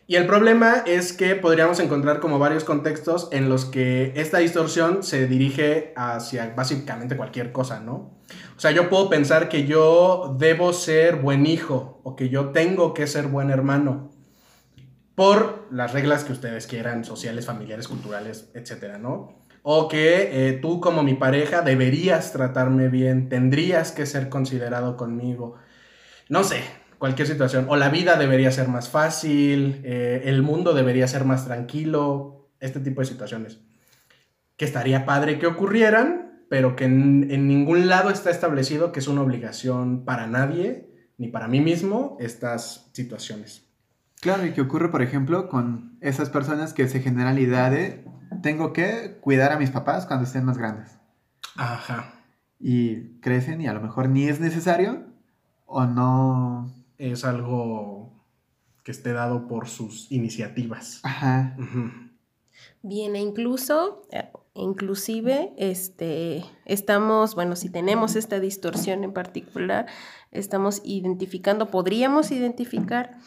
Y 0.08 0.16
el 0.16 0.26
problema 0.26 0.84
es 0.88 1.14
que 1.14 1.36
podríamos 1.36 1.80
encontrar 1.80 2.20
como 2.20 2.40
varios 2.40 2.64
contextos 2.64 3.30
en 3.32 3.48
los 3.50 3.66
que 3.66 4.12
esta 4.16 4.40
distorsión 4.40 5.04
se 5.04 5.28
dirige 5.28 5.94
hacia 5.96 6.54
básicamente 6.56 7.16
cualquier 7.16 7.52
cosa, 7.52 7.80
¿no? 7.80 8.12
O 8.56 8.60
sea, 8.60 8.72
yo 8.72 8.90
puedo 8.90 9.10
pensar 9.10 9.50
que 9.50 9.66
yo 9.66 10.36
debo 10.38 10.74
ser 10.74 11.18
buen 11.18 11.46
hijo 11.46 12.02
o 12.04 12.16
que 12.16 12.30
yo 12.30 12.50
tengo 12.50 12.94
que 12.94 13.08
ser 13.08 13.28
buen 13.28 13.50
hermano 13.50 14.12
por 15.16 15.68
las 15.70 15.92
reglas 15.92 16.24
que 16.24 16.32
ustedes 16.32 16.66
quieran, 16.66 17.04
sociales, 17.04 17.46
familiares, 17.46 17.88
culturales, 17.88 18.50
etcétera, 18.54 18.98
¿no? 18.98 19.40
O 19.64 19.88
que 19.90 20.48
eh, 20.48 20.54
tú 20.54 20.80
como 20.80 21.04
mi 21.04 21.16
pareja 21.16 21.62
deberías 21.62 22.32
tratarme 22.32 22.88
bien, 22.88 23.28
tendrías 23.28 23.92
que 23.92 24.06
ser 24.06 24.30
considerado 24.30 24.96
conmigo. 24.96 25.56
No 26.30 26.46
sé, 26.46 26.64
cualquier 27.00 27.28
situación. 27.28 27.66
O 27.70 27.76
la 27.76 27.90
vida 27.90 28.16
debería 28.16 28.52
ser 28.52 28.68
más 28.68 28.90
fácil, 28.90 29.82
eh, 29.84 30.22
el 30.26 30.44
mundo 30.44 30.74
debería 30.74 31.08
ser 31.08 31.26
más 31.26 31.46
tranquilo, 31.46 32.50
este 32.60 32.80
tipo 32.80 33.02
de 33.02 33.08
situaciones. 33.08 33.58
Que 34.58 34.66
estaría 34.66 35.06
padre 35.06 35.40
que 35.40 35.48
ocurrieran, 35.48 36.29
pero 36.50 36.76
que 36.76 36.86
en, 36.86 37.30
en 37.32 37.48
ningún 37.48 37.88
lado 37.88 38.10
está 38.10 38.32
establecido 38.32 38.92
que 38.92 39.00
es 39.00 39.08
una 39.08 39.22
obligación 39.22 40.04
para 40.04 40.28
nadie, 40.28 40.90
ni 41.18 41.28
para 41.28 41.48
mí 41.48 41.62
mismo, 41.62 42.18
estas 42.20 42.90
situaciones. 42.94 43.66
Claro, 44.22 44.46
y 44.46 44.52
que 44.52 44.62
ocurre, 44.62 44.90
por 44.90 45.02
ejemplo, 45.02 45.48
con 45.48 45.98
esas 46.02 46.30
personas 46.30 46.74
que 46.74 46.88
se 46.88 47.00
generan 47.00 47.36
la 47.36 47.42
idea 47.42 47.70
de 47.70 48.04
tengo 48.42 48.74
que 48.74 49.18
cuidar 49.22 49.52
a 49.52 49.60
mis 49.60 49.72
papás 49.72 50.06
cuando 50.06 50.26
estén 50.26 50.44
más 50.44 50.58
grandes. 50.58 50.98
Ajá. 51.56 52.14
Y 52.60 53.20
crecen 53.22 53.62
y 53.62 53.68
a 53.68 53.74
lo 53.74 53.82
mejor 53.82 54.10
ni 54.10 54.28
es 54.28 54.40
necesario 54.40 55.06
o 55.66 55.86
no. 55.86 56.74
Es 56.98 57.24
algo 57.24 58.12
que 58.84 58.92
esté 58.92 59.14
dado 59.14 59.48
por 59.48 59.68
sus 59.68 60.12
iniciativas. 60.12 61.00
Ajá. 61.04 61.56
Ujú. 61.58 61.92
Bien, 62.82 63.16
e 63.16 63.20
incluso, 63.20 64.08
eh, 64.12 64.30
inclusive, 64.54 65.54
este, 65.58 66.44
estamos, 66.66 67.36
bueno, 67.36 67.56
si 67.56 67.70
tenemos 67.70 68.16
esta 68.16 68.40
distorsión 68.40 69.04
en 69.04 69.14
particular, 69.14 69.88
estamos 70.32 70.82
identificando, 70.84 71.72
podríamos 71.72 72.32
identificar 72.32 73.18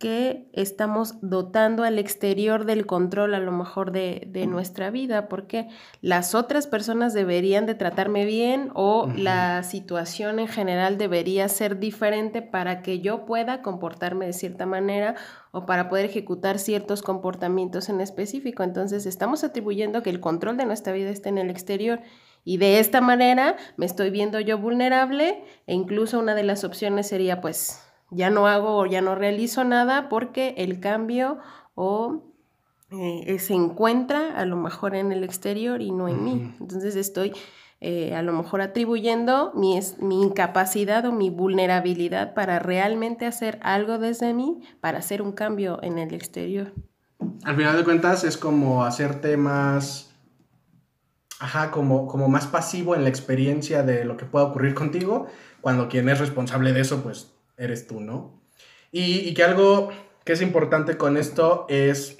que 0.00 0.48
estamos 0.54 1.16
dotando 1.20 1.84
al 1.84 1.98
exterior 1.98 2.64
del 2.64 2.86
control 2.86 3.34
a 3.34 3.38
lo 3.38 3.52
mejor 3.52 3.92
de, 3.92 4.26
de 4.28 4.46
nuestra 4.46 4.90
vida, 4.90 5.28
porque 5.28 5.68
las 6.00 6.34
otras 6.34 6.66
personas 6.66 7.12
deberían 7.12 7.66
de 7.66 7.74
tratarme 7.74 8.24
bien 8.24 8.70
o 8.72 9.08
la 9.14 9.62
situación 9.62 10.38
en 10.38 10.48
general 10.48 10.96
debería 10.96 11.46
ser 11.50 11.78
diferente 11.78 12.40
para 12.40 12.80
que 12.80 13.00
yo 13.00 13.26
pueda 13.26 13.60
comportarme 13.60 14.24
de 14.24 14.32
cierta 14.32 14.64
manera 14.64 15.16
o 15.52 15.66
para 15.66 15.90
poder 15.90 16.06
ejecutar 16.06 16.58
ciertos 16.58 17.02
comportamientos 17.02 17.90
en 17.90 18.00
específico. 18.00 18.62
Entonces 18.62 19.04
estamos 19.04 19.44
atribuyendo 19.44 20.02
que 20.02 20.08
el 20.08 20.20
control 20.20 20.56
de 20.56 20.64
nuestra 20.64 20.94
vida 20.94 21.10
está 21.10 21.28
en 21.28 21.36
el 21.36 21.50
exterior 21.50 22.00
y 22.42 22.56
de 22.56 22.78
esta 22.78 23.02
manera 23.02 23.56
me 23.76 23.84
estoy 23.84 24.08
viendo 24.08 24.40
yo 24.40 24.56
vulnerable 24.56 25.44
e 25.66 25.74
incluso 25.74 26.18
una 26.18 26.34
de 26.34 26.44
las 26.44 26.64
opciones 26.64 27.06
sería 27.06 27.42
pues 27.42 27.89
ya 28.10 28.30
no 28.30 28.46
hago 28.46 28.76
o 28.76 28.86
ya 28.86 29.00
no 29.00 29.14
realizo 29.14 29.64
nada 29.64 30.08
porque 30.08 30.54
el 30.58 30.80
cambio 30.80 31.38
o 31.74 32.22
eh, 32.90 33.38
se 33.38 33.54
encuentra 33.54 34.36
a 34.36 34.44
lo 34.46 34.56
mejor 34.56 34.94
en 34.96 35.12
el 35.12 35.22
exterior 35.24 35.80
y 35.80 35.92
no 35.92 36.08
en 36.08 36.24
mí. 36.24 36.54
Entonces 36.60 36.96
estoy 36.96 37.32
eh, 37.80 38.14
a 38.14 38.22
lo 38.22 38.32
mejor 38.32 38.60
atribuyendo 38.60 39.52
mi, 39.54 39.78
es- 39.78 39.98
mi 40.00 40.22
incapacidad 40.22 41.04
o 41.06 41.12
mi 41.12 41.30
vulnerabilidad 41.30 42.34
para 42.34 42.58
realmente 42.58 43.26
hacer 43.26 43.58
algo 43.62 43.98
desde 43.98 44.34
mí, 44.34 44.60
para 44.80 44.98
hacer 44.98 45.22
un 45.22 45.32
cambio 45.32 45.78
en 45.82 45.98
el 45.98 46.12
exterior. 46.12 46.74
Al 47.44 47.56
final 47.56 47.76
de 47.76 47.84
cuentas 47.84 48.24
es 48.24 48.36
como 48.36 48.84
hacerte 48.84 49.36
más, 49.36 50.10
ajá, 51.38 51.70
como, 51.70 52.06
como 52.06 52.28
más 52.28 52.46
pasivo 52.46 52.94
en 52.94 53.02
la 53.04 53.08
experiencia 53.08 53.82
de 53.82 54.04
lo 54.04 54.16
que 54.16 54.26
pueda 54.26 54.44
ocurrir 54.46 54.74
contigo, 54.74 55.26
cuando 55.60 55.88
quien 55.88 56.08
es 56.08 56.18
responsable 56.18 56.72
de 56.72 56.80
eso, 56.80 57.02
pues 57.02 57.32
eres 57.60 57.86
tú, 57.86 58.00
¿no? 58.00 58.42
Y, 58.90 59.32
que 59.34 59.44
algo 59.44 59.90
que 59.90 60.10
que 60.24 60.34
es 60.34 60.42
importante 60.42 60.96
con 60.96 61.16
esto 61.16 61.66
es 61.68 62.18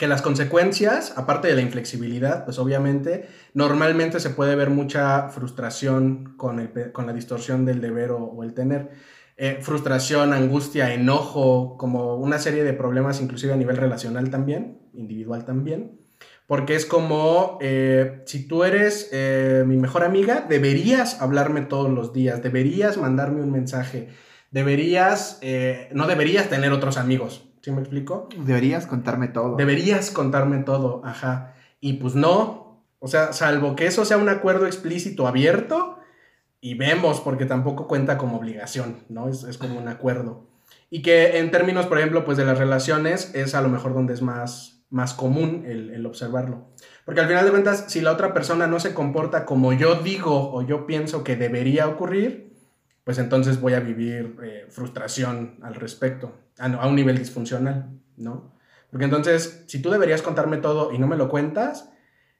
que 0.00 0.08
las 0.08 0.22
consecuencias, 0.22 1.12
aparte 1.16 1.48
de 1.48 1.54
la 1.54 1.60
inflexibilidad, 1.60 2.46
pues 2.46 2.58
obviamente, 2.58 3.28
normalmente 3.52 4.18
se 4.18 4.30
puede 4.30 4.56
ver 4.56 4.70
mucha 4.70 5.28
frustración 5.28 6.34
con, 6.38 6.58
el, 6.58 6.92
con 6.92 7.06
la 7.06 7.12
distorsión 7.12 7.66
del 7.66 7.82
deber 7.82 8.10
o, 8.12 8.42
el 8.42 8.54
tener. 8.54 8.92
Eh, 9.36 9.58
frustración, 9.60 10.32
angustia, 10.32 10.94
enojo, 10.94 11.76
como 11.76 12.16
una 12.16 12.38
serie 12.38 12.64
de 12.64 12.72
problemas 12.72 13.20
inclusive 13.20 13.52
a 13.52 13.56
nivel 13.56 13.76
relacional 13.76 14.30
también, 14.30 14.78
individual 14.94 15.44
también. 15.44 16.00
Porque 16.46 16.76
es 16.76 16.86
como, 16.86 17.58
eh, 17.60 18.22
si 18.24 18.48
tú 18.48 18.64
eres 18.64 19.10
eh, 19.12 19.64
mi 19.66 19.76
mejor 19.76 20.02
amiga, 20.02 20.46
deberías 20.48 21.20
hablarme 21.20 21.60
todos 21.60 21.90
los 21.90 22.14
días, 22.14 22.42
deberías 22.42 22.96
mandarme 22.96 23.42
un 23.42 23.52
mensaje, 23.52 24.08
deberías, 24.50 25.40
no 25.92 26.06
deberías 26.06 26.48
tener 26.48 26.72
otros 26.72 26.96
amigos, 26.96 27.46
¿Sí 27.62 27.70
me 27.72 27.80
explico? 27.80 28.28
Deberías 28.38 28.86
contarme 28.86 29.28
todo. 29.28 29.56
Deberías 29.56 30.10
contarme 30.10 30.58
todo, 30.60 31.02
ajá. 31.04 31.54
Y 31.80 31.94
pues 31.94 32.14
no. 32.14 32.86
O 33.00 33.08
sea, 33.08 33.32
salvo 33.32 33.76
que 33.76 33.86
eso 33.86 34.04
sea 34.04 34.16
un 34.16 34.28
acuerdo 34.28 34.66
explícito 34.66 35.26
abierto, 35.26 35.98
y 36.60 36.74
vemos, 36.74 37.20
porque 37.20 37.46
tampoco 37.46 37.88
cuenta 37.88 38.18
como 38.18 38.36
obligación, 38.36 38.98
¿no? 39.08 39.28
Es, 39.28 39.56
como 39.56 39.78
un 39.78 39.88
acuerdo. 39.88 40.46
Y 40.90 41.02
que 41.02 41.38
en 41.38 41.50
términos, 41.50 41.86
por 41.86 41.98
ejemplo, 41.98 42.24
pues 42.24 42.36
de 42.36 42.44
las 42.44 42.58
relaciones, 42.58 43.34
es 43.34 43.54
a 43.54 43.62
lo 43.62 43.68
mejor 43.68 43.94
donde 43.94 44.12
es 44.12 44.20
más, 44.20 44.84
más 44.90 45.14
común 45.14 45.64
el, 45.66 45.90
el 45.90 46.04
observarlo. 46.04 46.68
Porque 47.06 47.22
al 47.22 47.28
final 47.28 47.46
de 47.46 47.50
cuentas, 47.50 47.86
si 47.88 48.02
la 48.02 48.12
otra 48.12 48.34
persona 48.34 48.66
no 48.66 48.78
se 48.78 48.92
comporta 48.92 49.46
como 49.46 49.72
yo 49.72 49.96
digo 49.96 50.52
o 50.52 50.62
yo 50.62 50.86
pienso 50.86 51.24
que 51.24 51.36
debería 51.36 51.88
ocurrir, 51.88 52.49
pues 53.10 53.18
entonces 53.18 53.60
voy 53.60 53.74
a 53.74 53.80
vivir 53.80 54.36
eh, 54.40 54.66
frustración 54.68 55.58
al 55.62 55.74
respecto, 55.74 56.32
a, 56.60 56.86
un 56.86 56.94
nivel 56.94 57.18
disfuncional, 57.18 57.90
¿no? 58.16 58.54
Porque 58.88 59.04
entonces, 59.04 59.64
si 59.66 59.82
tú 59.82 59.90
deberías 59.90 60.22
contarme 60.22 60.58
todo 60.58 60.92
y 60.92 60.98
no 61.00 61.08
me 61.08 61.16
lo 61.16 61.28
cuentas, 61.28 61.90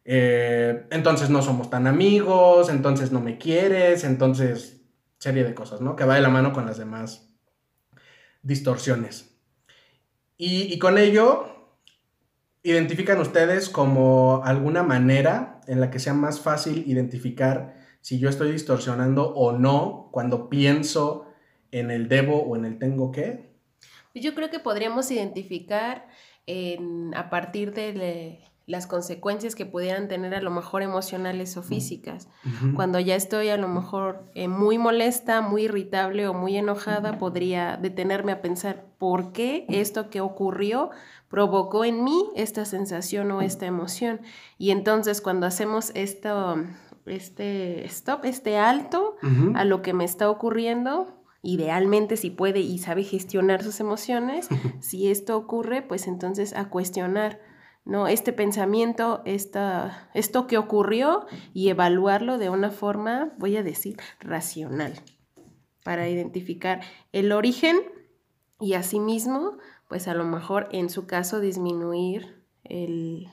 eh, 0.05 0.87
entonces 0.93 1.29
no 1.29 1.43
somos 1.43 1.71
tan 1.71 1.89
amigos, 1.89 2.69
entonces 2.69 3.11
no 3.11 3.21
me 3.21 3.37
quieres, 3.37 4.05
entonces 4.05 4.81
serie 5.19 5.43
de 5.43 5.55
cosas, 5.55 5.81
¿no? 5.81 5.97
Que 5.97 6.05
va 6.05 6.15
de 6.15 6.21
la 6.21 6.29
mano 6.29 6.53
con 6.53 6.67
las 6.67 6.79
demás 6.79 7.35
distorsiones. 8.45 9.35
Y, 10.37 10.73
y 10.73 10.79
con 10.79 10.99
ello, 10.99 11.75
identifican 12.63 13.19
ustedes 13.19 13.71
como 13.71 14.43
alguna 14.45 14.85
manera 14.85 15.63
en 15.67 15.81
la 15.81 15.91
que 15.91 15.99
sea 15.99 16.15
más 16.15 16.39
fácil 16.39 16.85
identificar 16.87 17.80
si 18.01 18.19
yo 18.19 18.29
estoy 18.29 18.53
distorsionando 18.53 19.35
o 19.35 19.53
no 19.53 20.09
cuando 20.13 20.49
pienso 20.49 21.27
en 21.71 21.91
el 21.91 22.09
debo 22.09 22.43
o 22.43 22.57
en 22.57 22.65
el 22.65 22.79
tengo 22.79 23.13
que? 23.13 23.51
Yo 24.15 24.35
creo 24.35 24.51
que 24.51 24.59
podríamos 24.59 25.11
identificar 25.11 26.09
a 27.15 27.31
partir 27.31 27.73
de 27.73 28.41
las 28.67 28.87
consecuencias 28.87 29.55
que 29.55 29.67
pudieran 29.67 30.07
tener 30.09 30.35
a 30.35 30.41
lo 30.41 30.51
mejor 30.51 30.83
emocionales 30.83 31.57
o 31.57 31.63
físicas. 31.63 32.29
Cuando 32.77 33.01
ya 33.01 33.17
estoy 33.17 33.49
a 33.49 33.57
lo 33.57 33.67
mejor 33.67 34.25
eh, 34.35 34.47
muy 34.47 34.79
molesta, 34.79 35.41
muy 35.41 35.65
irritable 35.65 36.29
o 36.29 36.35
muy 36.35 36.57
enojada, 36.57 37.19
podría 37.19 37.77
detenerme 37.77 38.33
a 38.33 38.43
pensar 38.43 38.87
por 38.99 39.33
qué 39.33 39.67
esto 39.69 40.09
que 40.09 40.21
ocurrió 40.21 40.91
provocó 41.29 41.85
en 41.85 42.05
mí 42.05 42.31
esta 42.37 42.65
sensación 42.65 43.31
o 43.33 43.43
esta 43.43 43.67
emoción. 43.67 44.21
Y 44.57 44.71
entonces 44.71 45.21
cuando 45.21 45.47
hacemos 45.47 45.91
esto, 45.95 46.57
este 47.07 47.85
stop, 47.87 48.25
este 48.25 48.57
alto 48.57 49.17
a 49.55 49.65
lo 49.65 49.83
que 49.83 49.93
me 49.93 50.05
está 50.05 50.31
ocurriendo, 50.31 51.23
idealmente 51.43 52.17
si 52.17 52.31
puede 52.31 52.61
y 52.61 52.79
sabe 52.79 53.05
gestionar 53.05 53.63
sus 53.63 53.81
emociones, 53.81 54.49
si 54.81 55.11
esto 55.11 55.37
ocurre, 55.37 55.83
pues 55.83 56.07
entonces 56.07 56.55
a 56.55 56.69
cuestionar, 56.69 57.41
¿no? 57.85 58.09
Este 58.09 58.33
pensamiento, 58.33 59.23
esta, 59.25 60.11
esto 60.15 60.47
que 60.47 60.59
ocurrió 60.59 61.27
y 61.55 61.69
evaluarlo 61.69 62.39
de 62.39 62.51
una 62.51 62.71
forma, 62.71 63.33
voy 63.39 63.57
a 63.57 63.63
decir, 63.63 63.97
racional, 64.21 64.95
para 65.83 66.09
identificar 66.09 66.81
el 67.13 67.33
origen 67.33 67.79
y 68.61 68.75
asimismo, 68.75 69.59
pues 69.89 70.09
a 70.09 70.15
lo 70.15 70.25
mejor 70.25 70.69
en 70.73 70.91
su 70.91 71.07
caso 71.07 71.41
disminuir 71.41 72.45
el, 72.65 73.29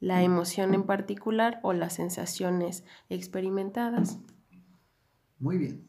la 0.00 0.22
emoción 0.22 0.74
en 0.74 0.84
particular 0.84 1.60
o 1.62 1.72
las 1.72 1.94
sensaciones 1.94 2.84
experimentadas. 3.08 4.18
Muy 5.38 5.58
bien. 5.58 5.88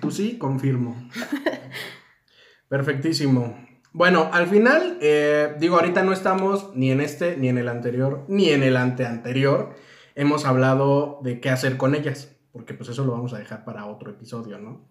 Tú 0.00 0.10
sí, 0.10 0.38
confirmo. 0.38 0.96
Perfectísimo. 2.68 3.56
Bueno, 3.92 4.30
al 4.32 4.46
final, 4.46 4.98
eh, 5.00 5.56
digo, 5.58 5.76
ahorita 5.76 6.04
no 6.04 6.12
estamos 6.12 6.70
ni 6.74 6.92
en 6.92 7.00
este, 7.00 7.36
ni 7.36 7.48
en 7.48 7.58
el 7.58 7.68
anterior, 7.68 8.24
ni 8.28 8.50
en 8.50 8.62
el 8.62 8.76
anteanterior. 8.76 9.74
Hemos 10.14 10.44
hablado 10.44 11.18
de 11.22 11.40
qué 11.40 11.50
hacer 11.50 11.76
con 11.76 11.96
ellas, 11.96 12.36
porque 12.52 12.74
pues 12.74 12.88
eso 12.88 13.04
lo 13.04 13.12
vamos 13.12 13.32
a 13.32 13.38
dejar 13.38 13.64
para 13.64 13.86
otro 13.86 14.10
episodio, 14.10 14.58
¿no? 14.58 14.88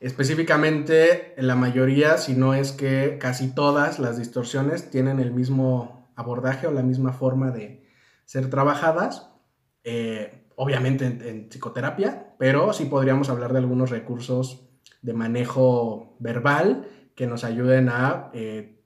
Específicamente, 0.00 1.34
la 1.36 1.54
mayoría, 1.54 2.18
si 2.18 2.34
no 2.34 2.54
es 2.54 2.72
que 2.72 3.18
casi 3.20 3.54
todas 3.54 4.00
las 4.00 4.18
distorsiones 4.18 4.90
tienen 4.90 5.20
el 5.20 5.30
mismo 5.30 6.01
abordaje 6.16 6.66
o 6.66 6.72
la 6.72 6.82
misma 6.82 7.12
forma 7.12 7.50
de 7.50 7.86
ser 8.24 8.50
trabajadas, 8.50 9.30
eh, 9.84 10.46
obviamente 10.56 11.06
en, 11.06 11.48
psicoterapia, 11.48 12.34
pero 12.38 12.72
sí 12.72 12.86
podríamos 12.86 13.28
hablar 13.28 13.52
de 13.52 13.58
algunos 13.58 13.90
recursos 13.90 14.68
de 15.00 15.12
manejo 15.12 16.16
verbal 16.20 16.88
que 17.14 17.26
nos 17.26 17.44
ayuden 17.44 17.88
a 17.88 18.30
eh, 18.32 18.80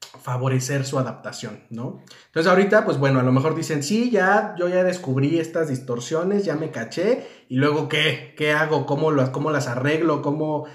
favorecer 0.00 0.84
su 0.84 0.98
adaptación, 0.98 1.60
¿no? 1.70 2.02
Entonces 2.26 2.50
ahorita, 2.50 2.84
pues 2.84 2.98
bueno, 2.98 3.20
a 3.20 3.22
lo 3.22 3.32
mejor 3.32 3.54
dicen, 3.54 3.82
sí, 3.82 4.10
ya, 4.10 4.54
yo 4.58 4.68
ya 4.68 4.82
descubrí 4.84 5.38
estas 5.38 5.68
distorsiones, 5.68 6.44
ya 6.44 6.56
me 6.56 6.70
caché, 6.70 7.26
y 7.48 7.56
luego, 7.56 7.88
¿qué? 7.88 8.34
¿Qué 8.36 8.52
hago? 8.52 8.86
¿Cómo, 8.86 9.10
cómo 9.32 9.50
las 9.50 9.68
arreglo? 9.68 10.22
¿Cómo 10.22 10.66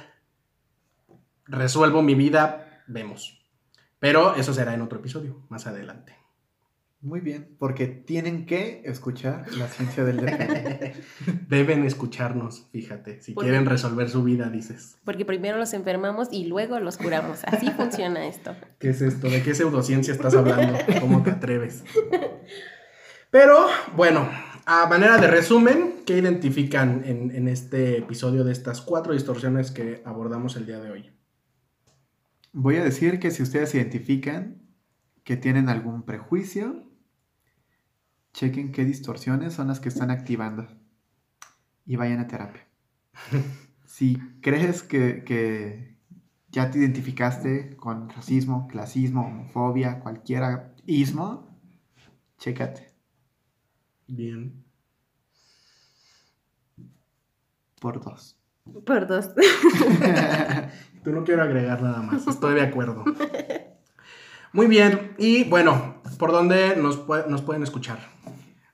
resuelvo 1.45 2.01
mi 2.01 2.15
vida? 2.15 2.83
Vemos. 2.87 3.42
Pero 4.03 4.35
eso 4.35 4.53
será 4.53 4.73
en 4.73 4.81
otro 4.81 4.99
episodio, 4.99 5.45
más 5.47 5.65
adelante. 5.65 6.13
Muy 6.99 7.21
bien, 7.21 7.55
porque 7.57 7.87
tienen 7.87 8.45
que 8.45 8.81
escuchar 8.83 9.45
la 9.57 9.69
ciencia 9.69 10.03
del 10.03 10.17
depende. 10.17 10.93
Deben 11.47 11.85
escucharnos, 11.85 12.67
fíjate, 12.73 13.21
si 13.21 13.33
quieren 13.33 13.65
resolver 13.65 14.09
su 14.09 14.21
vida, 14.21 14.49
dices. 14.49 14.97
Porque 15.05 15.23
primero 15.23 15.57
los 15.57 15.73
enfermamos 15.73 16.27
y 16.33 16.47
luego 16.47 16.81
los 16.81 16.97
curamos. 16.97 17.45
Así 17.45 17.71
funciona 17.77 18.27
esto. 18.27 18.53
¿Qué 18.77 18.89
es 18.89 19.01
esto? 19.01 19.29
¿De 19.29 19.41
qué 19.41 19.55
pseudociencia 19.55 20.13
estás 20.13 20.35
hablando? 20.35 20.77
¿Cómo 20.99 21.23
te 21.23 21.31
atreves? 21.31 21.85
Pero, 23.31 23.67
bueno, 23.95 24.29
a 24.65 24.85
manera 24.87 25.17
de 25.17 25.27
resumen, 25.27 26.01
¿qué 26.05 26.17
identifican 26.17 27.03
en, 27.05 27.31
en 27.33 27.47
este 27.47 27.99
episodio 27.99 28.43
de 28.43 28.51
estas 28.51 28.81
cuatro 28.81 29.13
distorsiones 29.13 29.71
que 29.71 30.01
abordamos 30.03 30.57
el 30.57 30.65
día 30.65 30.81
de 30.81 30.91
hoy? 30.91 31.12
Voy 32.55 32.75
a 32.75 32.83
decir 32.83 33.19
que 33.19 33.31
si 33.31 33.41
ustedes 33.41 33.73
identifican 33.73 34.61
que 35.23 35.37
tienen 35.37 35.69
algún 35.69 36.03
prejuicio, 36.03 36.87
chequen 38.31 38.71
qué 38.71 38.85
distorsiones 38.85 39.53
son 39.53 39.69
las 39.69 39.79
que 39.79 39.89
están 39.89 40.11
activando 40.11 40.67
y 41.83 41.95
vayan 41.95 42.19
a 42.19 42.27
terapia. 42.27 42.67
si 43.85 44.17
crees 44.41 44.83
que, 44.83 45.97
ya 46.49 46.69
te 46.69 46.77
identificaste 46.77 47.75
con 47.75 48.09
racismo, 48.09 48.67
clasismo, 48.67 49.25
homofobia, 49.25 49.99
cualquier 50.01 50.75
ismo, 50.85 51.57
chécate. 52.37 52.93
Bien. 54.07 54.63
Por 57.79 57.99
dos. 57.99 58.42
Por 58.85 59.07
dos. 59.07 59.29
Tú 61.03 61.11
no 61.11 61.23
quiero 61.23 61.43
agregar 61.43 61.81
nada 61.81 62.01
más, 62.01 62.27
estoy 62.27 62.55
de 62.55 62.61
acuerdo. 62.61 63.03
Muy 64.53 64.67
bien, 64.67 65.15
y 65.17 65.43
bueno, 65.45 66.01
¿por 66.17 66.31
dónde 66.31 66.75
nos, 66.75 67.07
nos 67.27 67.41
pueden 67.41 67.63
escuchar? 67.63 67.99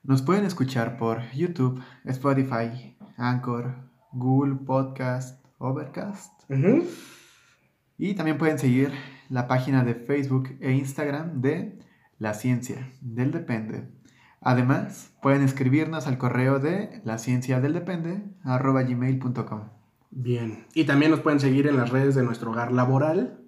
Nos 0.03 0.21
pueden 0.21 0.45
escuchar 0.45 0.97
por 0.97 1.21
YouTube, 1.31 1.81
Spotify, 2.05 2.97
Anchor, 3.17 3.75
Google 4.11 4.55
Podcast, 4.65 5.43
Overcast. 5.57 6.43
Y 7.97 8.13
también 8.13 8.37
pueden 8.37 8.59
seguir 8.59 8.91
la 9.29 9.47
página 9.47 9.83
de 9.83 9.95
Facebook 9.95 10.57
e 10.61 10.71
Instagram 10.71 11.41
de 11.41 11.79
La 12.17 12.33
Ciencia 12.33 12.91
del 13.01 13.31
Depende. 13.31 13.89
Además, 14.41 15.11
pueden 15.21 15.43
escribirnos 15.43 16.07
al 16.07 16.17
correo 16.17 16.59
de 16.59 17.01
la 17.03 17.17
ciencia 17.17 17.59
del 17.59 17.73
depende 17.73 18.23
gmail.com. 18.43 19.78
Bien. 20.09 20.65
Y 20.73 20.85
también 20.85 21.11
nos 21.11 21.21
pueden 21.21 21.39
seguir 21.39 21.67
en 21.67 21.77
las 21.77 21.89
redes 21.89 22.15
de 22.15 22.23
nuestro 22.23 22.51
hogar 22.51 22.71
laboral. 22.71 23.39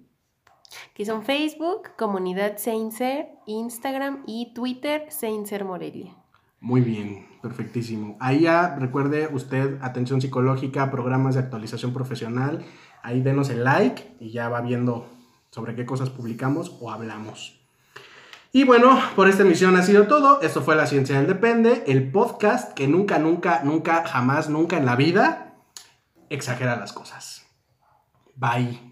Que 0.94 1.04
son 1.04 1.22
Facebook, 1.22 1.90
Comunidad 1.98 2.56
Seinser, 2.56 3.26
Instagram 3.46 4.22
y 4.26 4.54
Twitter 4.54 5.06
Seinser 5.10 5.64
Morelia. 5.64 6.16
Muy 6.60 6.80
bien, 6.80 7.26
perfectísimo. 7.42 8.16
Ahí 8.20 8.42
ya 8.42 8.76
recuerde 8.76 9.28
usted 9.32 9.78
atención 9.82 10.20
psicológica, 10.20 10.90
programas 10.90 11.34
de 11.34 11.40
actualización 11.40 11.92
profesional, 11.92 12.64
Ahí 13.02 13.20
denos 13.20 13.50
el 13.50 13.64
like 13.64 14.14
y 14.20 14.30
ya 14.30 14.48
va 14.48 14.60
viendo 14.60 15.08
sobre 15.50 15.74
qué 15.74 15.84
cosas 15.84 16.08
publicamos 16.08 16.76
o 16.80 16.92
hablamos. 16.92 17.60
Y 18.52 18.62
bueno, 18.64 18.96
por 19.16 19.28
esta 19.28 19.42
emisión 19.42 19.74
ha 19.76 19.82
sido 19.82 20.06
todo. 20.06 20.40
Esto 20.40 20.62
fue 20.62 20.76
La 20.76 20.86
Ciencia 20.86 21.16
del 21.16 21.26
Depende, 21.26 21.82
el 21.88 22.12
podcast 22.12 22.74
que 22.74 22.86
nunca, 22.86 23.18
nunca, 23.18 23.62
nunca, 23.64 24.04
jamás, 24.06 24.48
nunca 24.48 24.76
en 24.76 24.86
la 24.86 24.94
vida 24.94 25.51
exagera 26.34 26.76
las 26.76 26.92
cosas. 26.92 27.46
Bye. 28.34 28.91